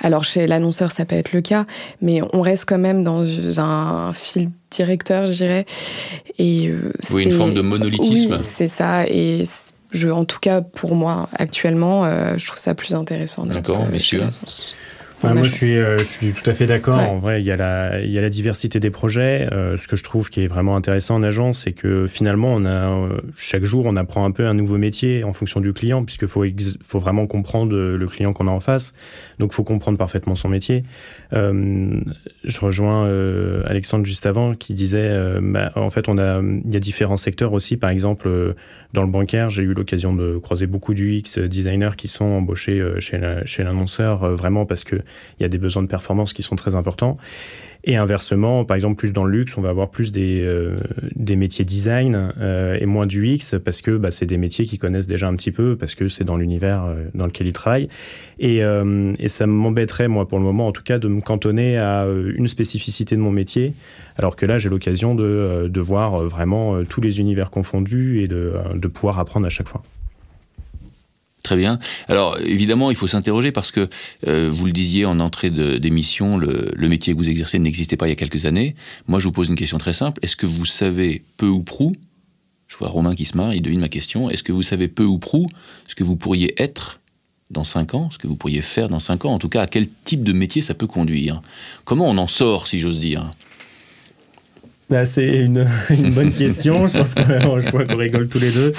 Alors 0.00 0.24
chez 0.24 0.46
l'annonceur, 0.46 0.90
ça 0.90 1.04
peut 1.04 1.16
être 1.16 1.32
le 1.32 1.40
cas, 1.40 1.66
mais 2.00 2.20
on 2.32 2.40
reste 2.40 2.64
quand 2.66 2.78
même 2.78 3.04
dans 3.04 3.24
un 3.60 4.12
fil 4.12 4.50
directeur, 4.70 5.28
je 5.28 5.32
dirais. 5.32 5.66
Et 6.38 6.72
oui, 7.10 7.24
une 7.24 7.30
forme 7.30 7.54
de 7.54 7.60
monolithisme. 7.60 8.38
Oui, 8.40 8.46
c'est 8.52 8.68
ça. 8.68 9.06
Et 9.06 9.44
je, 9.92 10.08
en 10.08 10.24
tout 10.24 10.40
cas, 10.40 10.62
pour 10.62 10.94
moi, 10.94 11.28
actuellement, 11.34 12.04
je 12.36 12.46
trouve 12.46 12.58
ça 12.58 12.74
plus 12.74 12.94
intéressant. 12.94 13.46
D'accord, 13.46 13.86
messieurs. 13.88 14.24
Moi, 15.22 15.42
je 15.44 15.48
suis, 15.48 15.78
euh, 15.78 15.98
je 15.98 16.02
suis 16.02 16.32
tout 16.32 16.48
à 16.48 16.54
fait 16.54 16.66
d'accord. 16.66 16.98
Ouais. 16.98 17.06
En 17.06 17.18
vrai, 17.18 17.40
il 17.40 17.46
y, 17.46 17.52
a 17.52 17.56
la, 17.56 18.00
il 18.00 18.10
y 18.10 18.18
a 18.18 18.20
la 18.20 18.30
diversité 18.30 18.80
des 18.80 18.90
projets. 18.90 19.48
Euh, 19.52 19.76
ce 19.76 19.86
que 19.86 19.96
je 19.96 20.04
trouve 20.04 20.30
qui 20.30 20.42
est 20.42 20.46
vraiment 20.46 20.76
intéressant 20.76 21.16
en 21.16 21.22
agence, 21.22 21.60
c'est 21.60 21.72
que 21.72 22.06
finalement, 22.06 22.54
on 22.54 22.64
a, 22.64 22.90
euh, 22.90 23.20
chaque 23.36 23.64
jour, 23.64 23.84
on 23.86 23.96
apprend 23.96 24.24
un 24.24 24.30
peu 24.30 24.46
un 24.46 24.54
nouveau 24.54 24.78
métier 24.78 25.22
en 25.24 25.32
fonction 25.32 25.60
du 25.60 25.72
client, 25.72 26.04
puisqu'il 26.04 26.28
faut, 26.28 26.44
faut 26.82 26.98
vraiment 26.98 27.26
comprendre 27.26 27.76
le 27.76 28.06
client 28.06 28.32
qu'on 28.32 28.48
a 28.48 28.50
en 28.50 28.60
face. 28.60 28.94
Donc, 29.38 29.52
il 29.52 29.54
faut 29.54 29.64
comprendre 29.64 29.98
parfaitement 29.98 30.34
son 30.34 30.48
métier. 30.48 30.84
Euh, 31.32 32.00
je 32.44 32.60
rejoins 32.60 33.06
euh, 33.06 33.62
Alexandre 33.66 34.06
juste 34.06 34.26
avant 34.26 34.54
qui 34.54 34.72
disait, 34.74 35.10
bah, 35.42 35.70
en 35.76 35.90
fait, 35.90 36.08
on 36.08 36.18
a, 36.18 36.40
il 36.40 36.72
y 36.72 36.76
a 36.76 36.80
différents 36.80 37.16
secteurs 37.16 37.52
aussi. 37.52 37.76
Par 37.76 37.90
exemple, 37.90 38.54
dans 38.92 39.02
le 39.02 39.10
bancaire, 39.10 39.50
j'ai 39.50 39.62
eu 39.62 39.74
l'occasion 39.74 40.14
de 40.14 40.38
croiser 40.38 40.66
beaucoup 40.66 40.94
d'UX 40.94 41.38
designers 41.38 41.92
qui 41.96 42.08
sont 42.08 42.24
embauchés 42.24 42.82
chez 42.98 43.18
l'annonceur, 43.62 44.22
la, 44.22 44.34
vraiment 44.34 44.66
parce 44.66 44.84
que 44.84 44.96
il 45.38 45.42
y 45.42 45.46
a 45.46 45.48
des 45.48 45.58
besoins 45.58 45.82
de 45.82 45.88
performance 45.88 46.32
qui 46.32 46.42
sont 46.42 46.56
très 46.56 46.74
importants. 46.76 47.16
Et 47.84 47.96
inversement, 47.96 48.64
par 48.64 48.74
exemple, 48.74 48.96
plus 48.96 49.12
dans 49.12 49.24
le 49.24 49.32
luxe, 49.32 49.56
on 49.56 49.62
va 49.62 49.70
avoir 49.70 49.88
plus 49.88 50.12
des, 50.12 50.42
euh, 50.42 50.76
métiers 51.16 51.64
design 51.64 52.32
euh, 52.38 52.76
et 52.78 52.84
moins 52.84 53.06
du 53.06 53.26
X 53.26 53.54
parce 53.64 53.80
que 53.80 53.96
bah, 53.96 54.10
c'est 54.10 54.26
des 54.26 54.36
métiers 54.36 54.66
qu'ils 54.66 54.78
connaissent 54.78 55.06
déjà 55.06 55.28
un 55.28 55.34
petit 55.34 55.50
peu, 55.50 55.76
parce 55.76 55.94
que 55.94 56.08
c'est 56.08 56.24
dans 56.24 56.36
l'univers 56.36 56.84
euh, 56.84 57.04
dans 57.14 57.24
lequel 57.24 57.46
ils 57.46 57.54
travaillent. 57.54 57.88
Et, 58.38 58.60
ça 59.28 59.46
m'embêterait, 59.46 60.08
moi, 60.08 60.26
pour 60.26 60.38
le 60.38 60.44
moment, 60.44 60.66
en 60.66 60.72
tout 60.72 60.82
cas, 60.82 60.98
de 60.98 61.08
me 61.08 61.20
cantonner 61.20 61.78
à 61.78 62.04
une 62.06 62.48
spécificité 62.48 63.16
de 63.16 63.20
mon 63.20 63.30
métier, 63.30 63.72
alors 64.16 64.34
que 64.34 64.44
là, 64.44 64.58
j'ai 64.58 64.68
l'occasion 64.68 65.14
de, 65.14 65.80
voir 65.80 66.22
vraiment 66.24 66.84
tous 66.84 67.00
les 67.00 67.20
univers 67.20 67.50
confondus 67.50 68.22
et 68.22 68.28
de 68.28 68.88
pouvoir 68.88 69.18
apprendre 69.18 69.46
à 69.46 69.50
chaque 69.50 69.68
fois. 69.68 69.82
Très 71.42 71.56
bien. 71.56 71.78
Alors 72.08 72.38
évidemment, 72.40 72.90
il 72.90 72.96
faut 72.96 73.06
s'interroger 73.06 73.50
parce 73.50 73.70
que 73.70 73.88
euh, 74.26 74.50
vous 74.50 74.66
le 74.66 74.72
disiez 74.72 75.06
en 75.06 75.20
entrée 75.20 75.50
d'émission, 75.50 76.36
le, 76.36 76.88
métier 76.88 77.14
que 77.14 77.18
vous 77.18 77.30
exercez 77.30 77.58
n'existait 77.58 77.96
pas 77.96 78.06
il 78.06 78.10
y 78.10 78.12
a 78.12 78.16
quelques 78.16 78.44
années. 78.46 78.74
Moi, 79.08 79.20
je 79.20 79.24
vous 79.24 79.32
pose 79.32 79.48
une 79.48 79.54
question 79.54 79.78
très 79.78 79.92
simple. 79.92 80.20
Est-ce 80.22 80.36
que 80.36 80.46
vous 80.46 80.66
savez 80.66 81.24
peu 81.38 81.46
ou 81.46 81.62
prou, 81.62 81.92
je 82.68 82.76
vois 82.76 82.88
Romain 82.88 83.14
qui 83.14 83.24
se 83.24 83.36
marre, 83.36 83.54
il 83.54 83.62
devine 83.62 83.80
ma 83.80 83.88
question, 83.88 84.28
est-ce 84.28 84.42
que 84.42 84.52
vous 84.52 84.62
savez 84.62 84.88
peu 84.88 85.04
ou 85.04 85.18
prou 85.18 85.46
ce 85.88 85.94
que 85.94 86.04
vous 86.04 86.16
pourriez 86.16 86.60
être 86.62 87.00
dans 87.50 87.64
5 87.64 87.94
ans, 87.94 88.10
ce 88.10 88.18
que 88.18 88.26
vous 88.26 88.36
pourriez 88.36 88.60
faire 88.60 88.88
dans 88.88 89.00
5 89.00 89.24
ans, 89.24 89.32
en 89.32 89.38
tout 89.38 89.48
cas 89.48 89.62
à 89.62 89.66
quel 89.66 89.88
type 90.04 90.22
de 90.22 90.32
métier 90.32 90.62
ça 90.62 90.74
peut 90.74 90.86
conduire? 90.86 91.40
Comment 91.84 92.06
on 92.06 92.18
en 92.18 92.28
sort, 92.28 92.68
si 92.68 92.78
j'ose 92.78 93.00
dire? 93.00 93.30
Ah, 94.92 95.04
c'est 95.04 95.38
une, 95.38 95.66
une, 95.90 96.12
bonne 96.12 96.32
question. 96.36 96.86
je 96.86 96.98
pense 96.98 97.14
qu'on 97.88 97.96
rigole 97.96 98.28
tous 98.28 98.40
les 98.40 98.50
deux. 98.50 98.72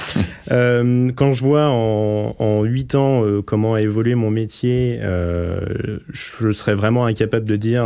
Euh, 0.52 1.10
quand 1.16 1.32
je 1.32 1.44
vois 1.44 1.68
en, 1.70 2.36
en 2.38 2.64
8 2.64 2.96
ans 2.96 3.26
euh, 3.26 3.42
comment 3.42 3.76
a 3.76 3.82
évolué 3.82 4.16
mon 4.16 4.30
métier, 4.30 5.00
euh, 5.02 6.00
je 6.12 6.52
serais 6.52 6.76
vraiment 6.76 7.06
incapable 7.06 7.48
de 7.48 7.56
dire 7.56 7.86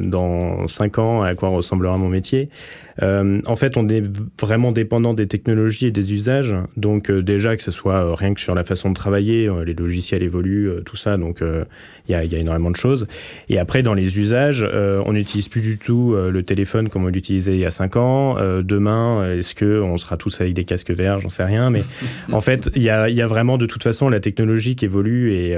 dans 0.00 0.66
5 0.66 0.98
ans 0.98 1.22
à 1.22 1.34
quoi 1.34 1.50
ressemblera 1.50 1.98
mon 1.98 2.08
métier. 2.08 2.48
En 3.02 3.56
fait, 3.56 3.78
on 3.78 3.88
est 3.88 4.02
vraiment 4.38 4.72
dépendant 4.72 5.14
des 5.14 5.26
technologies 5.26 5.86
et 5.86 5.90
des 5.90 6.12
usages. 6.12 6.54
Donc 6.76 7.10
déjà, 7.10 7.56
que 7.56 7.62
ce 7.62 7.70
soit 7.70 8.14
rien 8.14 8.34
que 8.34 8.40
sur 8.40 8.54
la 8.54 8.62
façon 8.62 8.90
de 8.90 8.94
travailler, 8.94 9.50
les 9.64 9.72
logiciels 9.72 10.22
évoluent, 10.22 10.82
tout 10.84 10.96
ça. 10.96 11.16
Donc 11.16 11.40
il 11.40 12.12
y 12.12 12.14
a, 12.14 12.24
y, 12.24 12.34
a, 12.34 12.38
énormément 12.38 12.70
de 12.70 12.76
choses. 12.76 13.06
Et 13.48 13.58
après, 13.58 13.82
dans 13.82 13.94
les 13.94 14.18
usages, 14.18 14.66
on 14.74 15.14
n'utilise 15.14 15.48
plus 15.48 15.62
du 15.62 15.78
tout 15.78 16.14
le 16.14 16.42
téléphone 16.42 16.90
comme 16.90 17.04
on 17.04 17.08
l'utilisait 17.08 17.49
il 17.54 17.58
y 17.58 17.64
a 17.64 17.70
5 17.70 17.96
ans. 17.96 18.36
demain, 18.62 19.36
est-ce 19.36 19.54
que 19.54 19.80
on 19.80 19.96
sera 19.98 20.16
tous 20.16 20.40
avec 20.40 20.54
des 20.54 20.64
casques 20.64 20.90
verts? 20.90 21.20
J'en 21.20 21.28
sais 21.28 21.44
rien. 21.44 21.70
Mais 21.70 21.82
en 22.32 22.40
fait, 22.40 22.70
il 22.74 22.82
y 22.82 22.90
a, 22.90 23.08
y 23.08 23.22
a, 23.22 23.26
vraiment 23.26 23.58
de 23.58 23.66
toute 23.66 23.82
façon 23.82 24.08
la 24.08 24.20
technologie 24.20 24.76
qui 24.76 24.84
évolue 24.84 25.32
et 25.32 25.56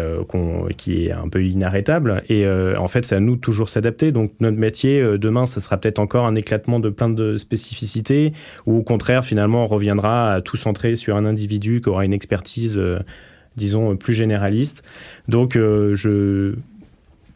qui 0.76 1.06
est 1.06 1.12
un 1.12 1.28
peu 1.28 1.42
inarrêtable. 1.42 2.22
Et 2.28 2.46
en 2.48 2.88
fait, 2.88 3.04
c'est 3.04 3.16
à 3.16 3.20
nous 3.20 3.36
de 3.36 3.40
toujours 3.40 3.68
s'adapter. 3.68 4.12
Donc 4.12 4.32
notre 4.40 4.58
métier, 4.58 5.18
demain, 5.18 5.46
ça 5.46 5.60
sera 5.60 5.76
peut-être 5.76 5.98
encore 5.98 6.26
un 6.26 6.34
éclatement 6.34 6.80
de 6.80 6.90
plein 6.90 7.08
de 7.08 7.36
spécificité 7.36 8.32
ou 8.66 8.76
au 8.78 8.82
contraire 8.82 9.24
finalement 9.24 9.64
on 9.64 9.66
reviendra 9.66 10.34
à 10.34 10.40
tout 10.40 10.56
centrer 10.56 10.96
sur 10.96 11.16
un 11.16 11.24
individu 11.24 11.80
qui 11.80 11.88
aura 11.88 12.04
une 12.04 12.12
expertise 12.12 12.76
euh, 12.78 13.00
disons 13.56 13.96
plus 13.96 14.14
généraliste 14.14 14.84
donc 15.28 15.56
euh, 15.56 15.94
je 15.94 16.54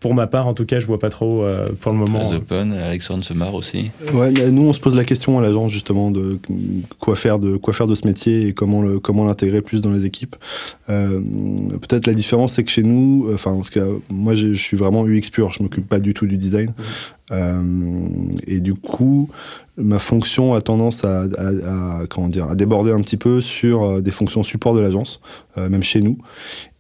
pour 0.07 0.15
ma 0.15 0.29
part, 0.29 0.47
en 0.47 0.55
tout 0.55 0.67
cas, 0.67 0.79
je 0.79 0.87
vois 0.87 1.01
pas 1.01 1.11
trop 1.11 1.43
euh, 1.43 1.69
pour 1.81 1.91
le 1.91 1.99
moment. 1.99 2.25
Très 2.27 2.37
open. 2.37 2.73
Alexandre 2.73 3.25
se 3.25 3.33
marre 3.33 3.55
aussi. 3.55 3.91
Ouais, 4.15 4.31
nous 4.53 4.63
on 4.63 4.73
se 4.73 4.79
pose 4.79 4.95
la 4.95 5.03
question 5.03 5.37
à 5.37 5.43
l'agence 5.43 5.73
justement 5.73 6.13
de 6.13 6.39
quoi 7.01 7.17
faire 7.17 7.41
de 7.41 7.57
quoi 7.57 7.75
faire 7.75 7.89
de 7.89 7.97
ce 7.97 8.07
métier 8.07 8.47
et 8.47 8.53
comment 8.53 8.83
le 8.83 9.01
comment 9.01 9.27
l'intégrer 9.27 9.63
plus 9.63 9.83
dans 9.83 9.91
les 9.91 10.05
équipes. 10.05 10.37
Euh, 10.91 11.21
Peut-être 11.81 12.07
la 12.07 12.15
différence 12.15 12.53
c'est 12.53 12.63
que 12.63 12.71
chez 12.71 12.85
nous, 12.85 13.29
enfin 13.35 13.51
en 13.51 13.63
tout 13.63 13.73
cas, 13.73 13.85
moi 14.09 14.37
je 14.37 14.55
suis 14.55 14.77
vraiment 14.77 15.05
UX 15.05 15.29
pur. 15.33 15.51
Je 15.53 15.65
m'occupe 15.65 15.89
pas 15.89 15.99
du 15.99 16.15
tout 16.15 16.27
du 16.27 16.37
design. 16.37 16.73
Euh, 17.33 17.61
et 18.47 18.61
du 18.61 18.75
coup, 18.75 19.29
ma 19.77 19.99
fonction 19.99 20.55
a 20.55 20.61
tendance 20.61 21.05
à, 21.05 21.23
à, 21.23 21.99
à, 21.99 22.07
comment 22.09 22.29
dire, 22.29 22.49
à 22.49 22.55
déborder 22.55 22.93
un 22.93 23.01
petit 23.01 23.17
peu 23.17 23.41
sur 23.41 23.83
euh, 23.83 24.01
des 24.01 24.11
fonctions 24.11 24.43
support 24.43 24.75
de 24.75 24.81
l'agence, 24.81 25.21
euh, 25.59 25.69
même 25.69 25.83
chez 25.83 26.01
nous. 26.01 26.19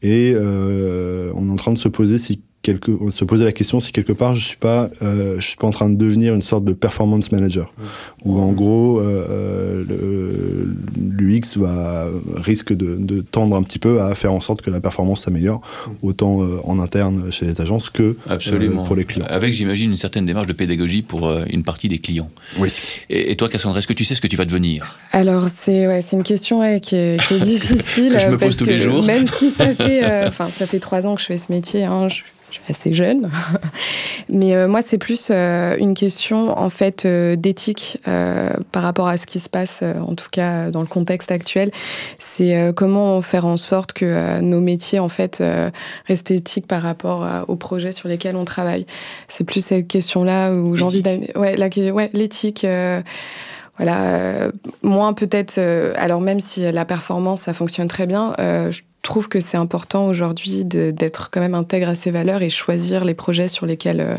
Et 0.02 0.32
euh, 0.34 1.32
on 1.34 1.48
est 1.48 1.50
en 1.50 1.56
train 1.56 1.72
de 1.72 1.78
se 1.78 1.88
poser 1.88 2.18
si 2.18 2.42
quelque, 2.66 2.90
se 3.10 3.24
poser 3.24 3.44
la 3.44 3.52
question 3.52 3.78
si 3.78 3.92
quelque 3.92 4.12
part 4.12 4.34
je 4.34 4.44
suis 4.44 4.56
pas, 4.56 4.90
euh, 5.02 5.36
je 5.38 5.46
suis 5.46 5.56
pas 5.56 5.68
en 5.68 5.70
train 5.70 5.88
de 5.88 5.94
devenir 5.94 6.34
une 6.34 6.42
sorte 6.42 6.64
de 6.64 6.72
performance 6.72 7.30
manager, 7.30 7.72
mmh. 7.78 7.82
où 8.24 8.40
en 8.40 8.52
gros 8.52 9.00
euh, 9.00 9.84
l'UX 10.96 11.56
va 11.56 12.08
risque 12.34 12.72
de, 12.72 12.96
de, 12.98 13.20
tendre 13.20 13.54
un 13.54 13.62
petit 13.62 13.78
peu 13.78 14.02
à 14.02 14.14
faire 14.16 14.32
en 14.32 14.40
sorte 14.40 14.62
que 14.62 14.70
la 14.70 14.80
performance 14.80 15.24
s'améliore, 15.24 15.60
mmh. 15.60 15.90
autant 16.02 16.42
euh, 16.42 16.58
en 16.64 16.80
interne 16.80 17.30
chez 17.30 17.46
les 17.46 17.60
agences 17.60 17.88
que 17.88 18.16
Absolument. 18.28 18.82
pour 18.82 18.96
les 18.96 19.04
clients. 19.04 19.26
Avec 19.28 19.54
j'imagine 19.54 19.92
une 19.92 19.96
certaine 19.96 20.26
démarche 20.26 20.48
de 20.48 20.52
pédagogie 20.52 21.02
pour 21.02 21.32
une 21.48 21.62
partie 21.62 21.88
des 21.88 21.98
clients. 21.98 22.30
Oui. 22.58 22.72
Et, 23.10 23.30
et 23.30 23.36
toi 23.36 23.48
Cassandra, 23.48 23.78
est-ce 23.78 23.86
que 23.86 23.92
tu 23.92 24.04
sais 24.04 24.16
ce 24.16 24.20
que 24.20 24.26
tu 24.26 24.36
vas 24.36 24.44
devenir? 24.44 24.96
Alors 25.12 25.46
c'est 25.48 25.86
ouais, 25.86 26.02
c'est 26.02 26.16
une 26.16 26.24
question 26.24 26.60
ouais, 26.60 26.80
qui, 26.80 26.96
est, 26.96 27.24
qui, 27.28 27.34
est, 27.34 27.38
difficile. 27.44 28.12
que 28.12 28.18
je 28.18 28.28
me 28.28 28.38
pose 28.38 28.56
tous 28.56 28.64
les 28.64 28.80
jours. 28.80 29.04
Même 29.04 29.28
si 29.28 29.50
ça 29.50 29.66
fait, 29.74 30.26
enfin 30.26 30.50
ça 30.50 30.66
fait 30.66 30.80
trois 30.80 31.06
ans 31.06 31.14
que 31.14 31.20
je 31.20 31.26
fais 31.26 31.36
ce 31.36 31.52
métier, 31.52 31.84
hein, 31.84 32.08
je 32.08 32.22
je 32.50 32.54
suis 32.54 32.62
assez 32.70 32.94
jeune. 32.94 33.30
Mais 34.28 34.54
euh, 34.54 34.68
moi, 34.68 34.82
c'est 34.82 34.98
plus 34.98 35.28
euh, 35.30 35.76
une 35.78 35.94
question 35.94 36.58
en 36.58 36.70
fait 36.70 37.04
euh, 37.04 37.36
d'éthique 37.36 37.98
par 38.72 38.82
rapport 38.82 39.08
à 39.08 39.16
ce 39.16 39.26
qui 39.26 39.40
se 39.40 39.48
passe, 39.48 39.82
en 39.82 40.14
tout 40.14 40.28
cas 40.30 40.70
dans 40.70 40.80
le 40.80 40.86
contexte 40.86 41.30
actuel. 41.30 41.70
C'est 42.18 42.72
comment 42.74 43.20
faire 43.22 43.46
en 43.46 43.56
sorte 43.56 43.92
que 43.92 44.40
nos 44.40 44.60
métiers 44.60 44.98
en 44.98 45.08
fait 45.08 45.42
restent 46.06 46.30
éthiques 46.30 46.66
par 46.66 46.82
rapport 46.82 47.26
aux 47.48 47.56
projets 47.56 47.92
sur 47.92 48.08
lesquels 48.08 48.36
on 48.36 48.44
travaille. 48.44 48.86
C'est 49.28 49.44
plus 49.44 49.64
cette 49.64 49.88
question-là 49.88 50.52
où 50.52 50.76
j'ai 50.76 50.84
envie 50.84 51.02
d'aller. 51.02 51.30
Ouais, 51.34 51.56
la, 51.56 51.68
ouais, 51.92 52.10
l'éthique 52.12 52.66
voilà, 53.76 54.50
moins 54.82 55.12
peut-être. 55.12 55.58
alors 55.96 56.20
même 56.20 56.40
si 56.40 56.70
la 56.70 56.84
performance 56.84 57.42
ça 57.42 57.52
fonctionne 57.52 57.88
très 57.88 58.06
bien, 58.06 58.34
euh, 58.38 58.70
je 58.70 58.82
trouve 59.02 59.28
que 59.28 59.38
c'est 59.38 59.56
important 59.56 60.06
aujourd'hui 60.06 60.64
d'être 60.64 61.30
quand 61.30 61.40
même 61.40 61.54
intègre 61.54 61.88
à 61.88 61.94
ses 61.94 62.10
valeurs 62.10 62.42
et 62.42 62.50
choisir 62.50 63.04
les 63.04 63.14
projets 63.14 63.48
sur 63.48 63.66
lesquels 63.66 64.00
euh, 64.00 64.16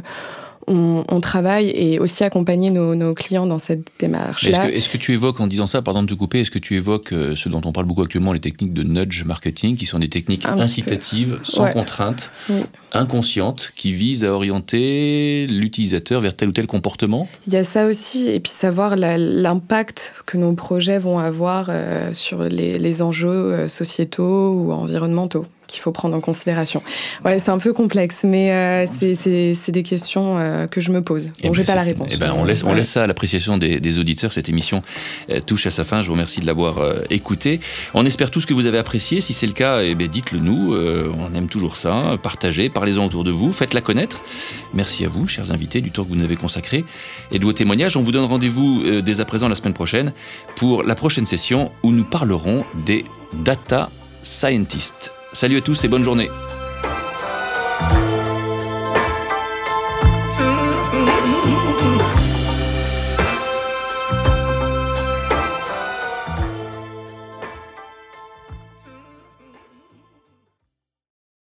on, 0.68 1.04
on, 1.08 1.22
travaille 1.22 1.70
et 1.70 2.00
aussi 2.00 2.24
accompagner 2.24 2.72
nos, 2.72 2.94
nos 2.96 3.14
clients 3.14 3.46
dans 3.46 3.58
cette 3.58 3.88
démarche-là. 4.00 4.70
Est-ce 4.70 4.88
que, 4.90 4.94
est 4.94 4.98
que, 4.98 4.98
tu 4.98 5.14
évoques, 5.14 5.40
en 5.40 5.48
disant 5.48 5.68
ça, 5.68 5.82
pardon 5.82 6.04
de 6.04 6.08
te 6.08 6.14
couper, 6.14 6.42
est-ce 6.42 6.52
que 6.52 6.60
tu 6.60 6.76
évoques 6.76 7.14
euh, 7.14 7.36
ce 7.36 7.50
dont 7.50 7.62
on 7.66 7.72
parle 7.72 7.86
beaucoup 7.86 8.02
actuellement, 8.02 8.34
les 8.34 8.40
techniques 8.40 8.74
de 8.74 8.84
nudge 8.84 9.24
marketing, 9.24 9.78
qui 9.78 9.86
sont 9.86 10.00
des 10.00 10.10
techniques 10.10 10.46
Un 10.46 10.60
incitatives, 10.60 11.40
sans 11.44 11.64
ouais. 11.64 11.74
contrainte, 11.74 12.32
oui. 12.50 12.62
inconscientes, 12.94 13.72
qui 13.76 13.92
visent 13.92 14.26
à 14.26 14.34
orienter 14.34 15.48
l'utilisateur 15.48 16.20
vers 16.20 16.36
tel 16.36 16.50
ou 16.50 16.52
tel 16.52 16.68
comportement? 16.68 17.30
Il 17.48 17.54
y 17.54 17.58
a 17.58 17.64
ça 17.64 17.88
aussi, 17.88 18.28
et 18.28 18.40
puis 18.40 18.52
savoir 18.52 18.96
l'impact 18.98 20.14
que 20.26 20.38
nos 20.38 20.54
projets 20.54 21.00
vont 21.00 21.20
avoir 21.20 21.68
euh, 21.70 22.14
sur 22.14 22.44
les, 22.44 22.78
les 22.78 23.02
enjeux 23.02 23.30
euh, 23.30 23.68
sociétaux 23.70 24.52
ou 24.52 24.72
environnementaux 24.72 25.46
qu'il 25.68 25.82
faut 25.82 25.92
prendre 25.92 26.16
en 26.16 26.22
considération. 26.22 26.82
Ouais, 27.26 27.40
c'est 27.40 27.52
un 27.52 27.58
peu 27.58 27.74
complexe, 27.74 28.20
mais 28.24 28.52
euh, 28.52 28.86
c'est 28.98 29.72
des 29.72 29.84
questions 29.84 30.38
euh, 30.38 30.68
que 30.68 30.82
je 30.82 30.92
me 30.92 31.02
pose. 31.02 31.26
Bon, 31.26 31.32
eh 31.44 31.50
ben 31.50 31.66
pas 31.66 31.76
la 31.76 31.84
réponse. 31.84 32.08
Eh 32.12 32.18
ben, 32.18 32.34
on, 32.36 32.46
laisse, 32.46 32.64
on 32.64 32.74
laisse 32.74 32.90
ça 32.90 33.04
à 33.04 33.08
l'appréciation 33.08 33.58
des, 33.58 33.80
des, 33.80 34.00
auditeurs. 34.00 34.34
Cette 34.34 34.50
émission 34.50 34.82
euh, 35.30 35.40
touche 35.42 35.68
à 35.68 35.72
sa 35.72 35.84
fin. 35.84 36.02
Je 36.02 36.08
vous 36.08 36.14
remercie 36.14 36.40
de 36.40 36.46
l'avoir 36.46 36.80
euh, 36.80 37.02
écouté. 37.10 37.60
On 37.94 38.06
espère 38.06 38.32
tous 38.32 38.46
que 38.46 38.54
vous 38.54 38.66
avez 38.66 38.78
apprécié. 38.78 39.22
Si 39.22 39.34
c'est 39.34 39.48
le 39.48 39.54
cas, 39.54 39.82
eh 39.82 39.96
bien, 39.96 40.08
dites-le 40.08 40.40
nous. 40.40 40.76
On 41.18 41.34
aime 41.34 41.48
toujours 41.48 41.78
ça. 41.78 42.18
Partagez, 42.24 42.70
parlez-en 42.70 43.06
autour 43.06 43.24
de 43.24 43.32
vous, 43.32 43.52
faites-la 43.52 43.82
connaître. 43.82 44.22
Merci 44.74 45.06
à 45.06 45.10
vous, 45.10 45.28
chers 45.28 45.52
invités, 45.52 45.82
du 45.82 45.92
temps 45.92 46.04
que 46.04 46.10
vous 46.10 46.16
nous 46.16 46.24
avez 46.24 46.36
consacré 46.36 46.86
et 47.32 47.40
de 47.40 47.44
vos 47.44 47.54
témoignages. 47.54 47.98
On 47.98 48.02
vous 48.02 48.12
donne 48.12 48.26
rendez-vous 48.26 49.02
dès 49.02 49.22
à 49.22 49.26
présent 49.26 49.50
la 49.50 49.56
semaine 49.56 49.74
prochaine 49.74 50.14
pour 50.56 50.84
la 50.84 50.96
prochaine 50.96 51.26
session 51.26 51.72
où 51.84 51.92
nous 51.92 52.06
parlerons 52.06 52.64
des 52.86 53.04
data 53.44 53.90
scientists. 54.24 55.17
Salut 55.38 55.58
à 55.58 55.62
tous 55.62 55.84
et 55.84 55.88
bonne 55.88 56.02
journée. 56.02 56.32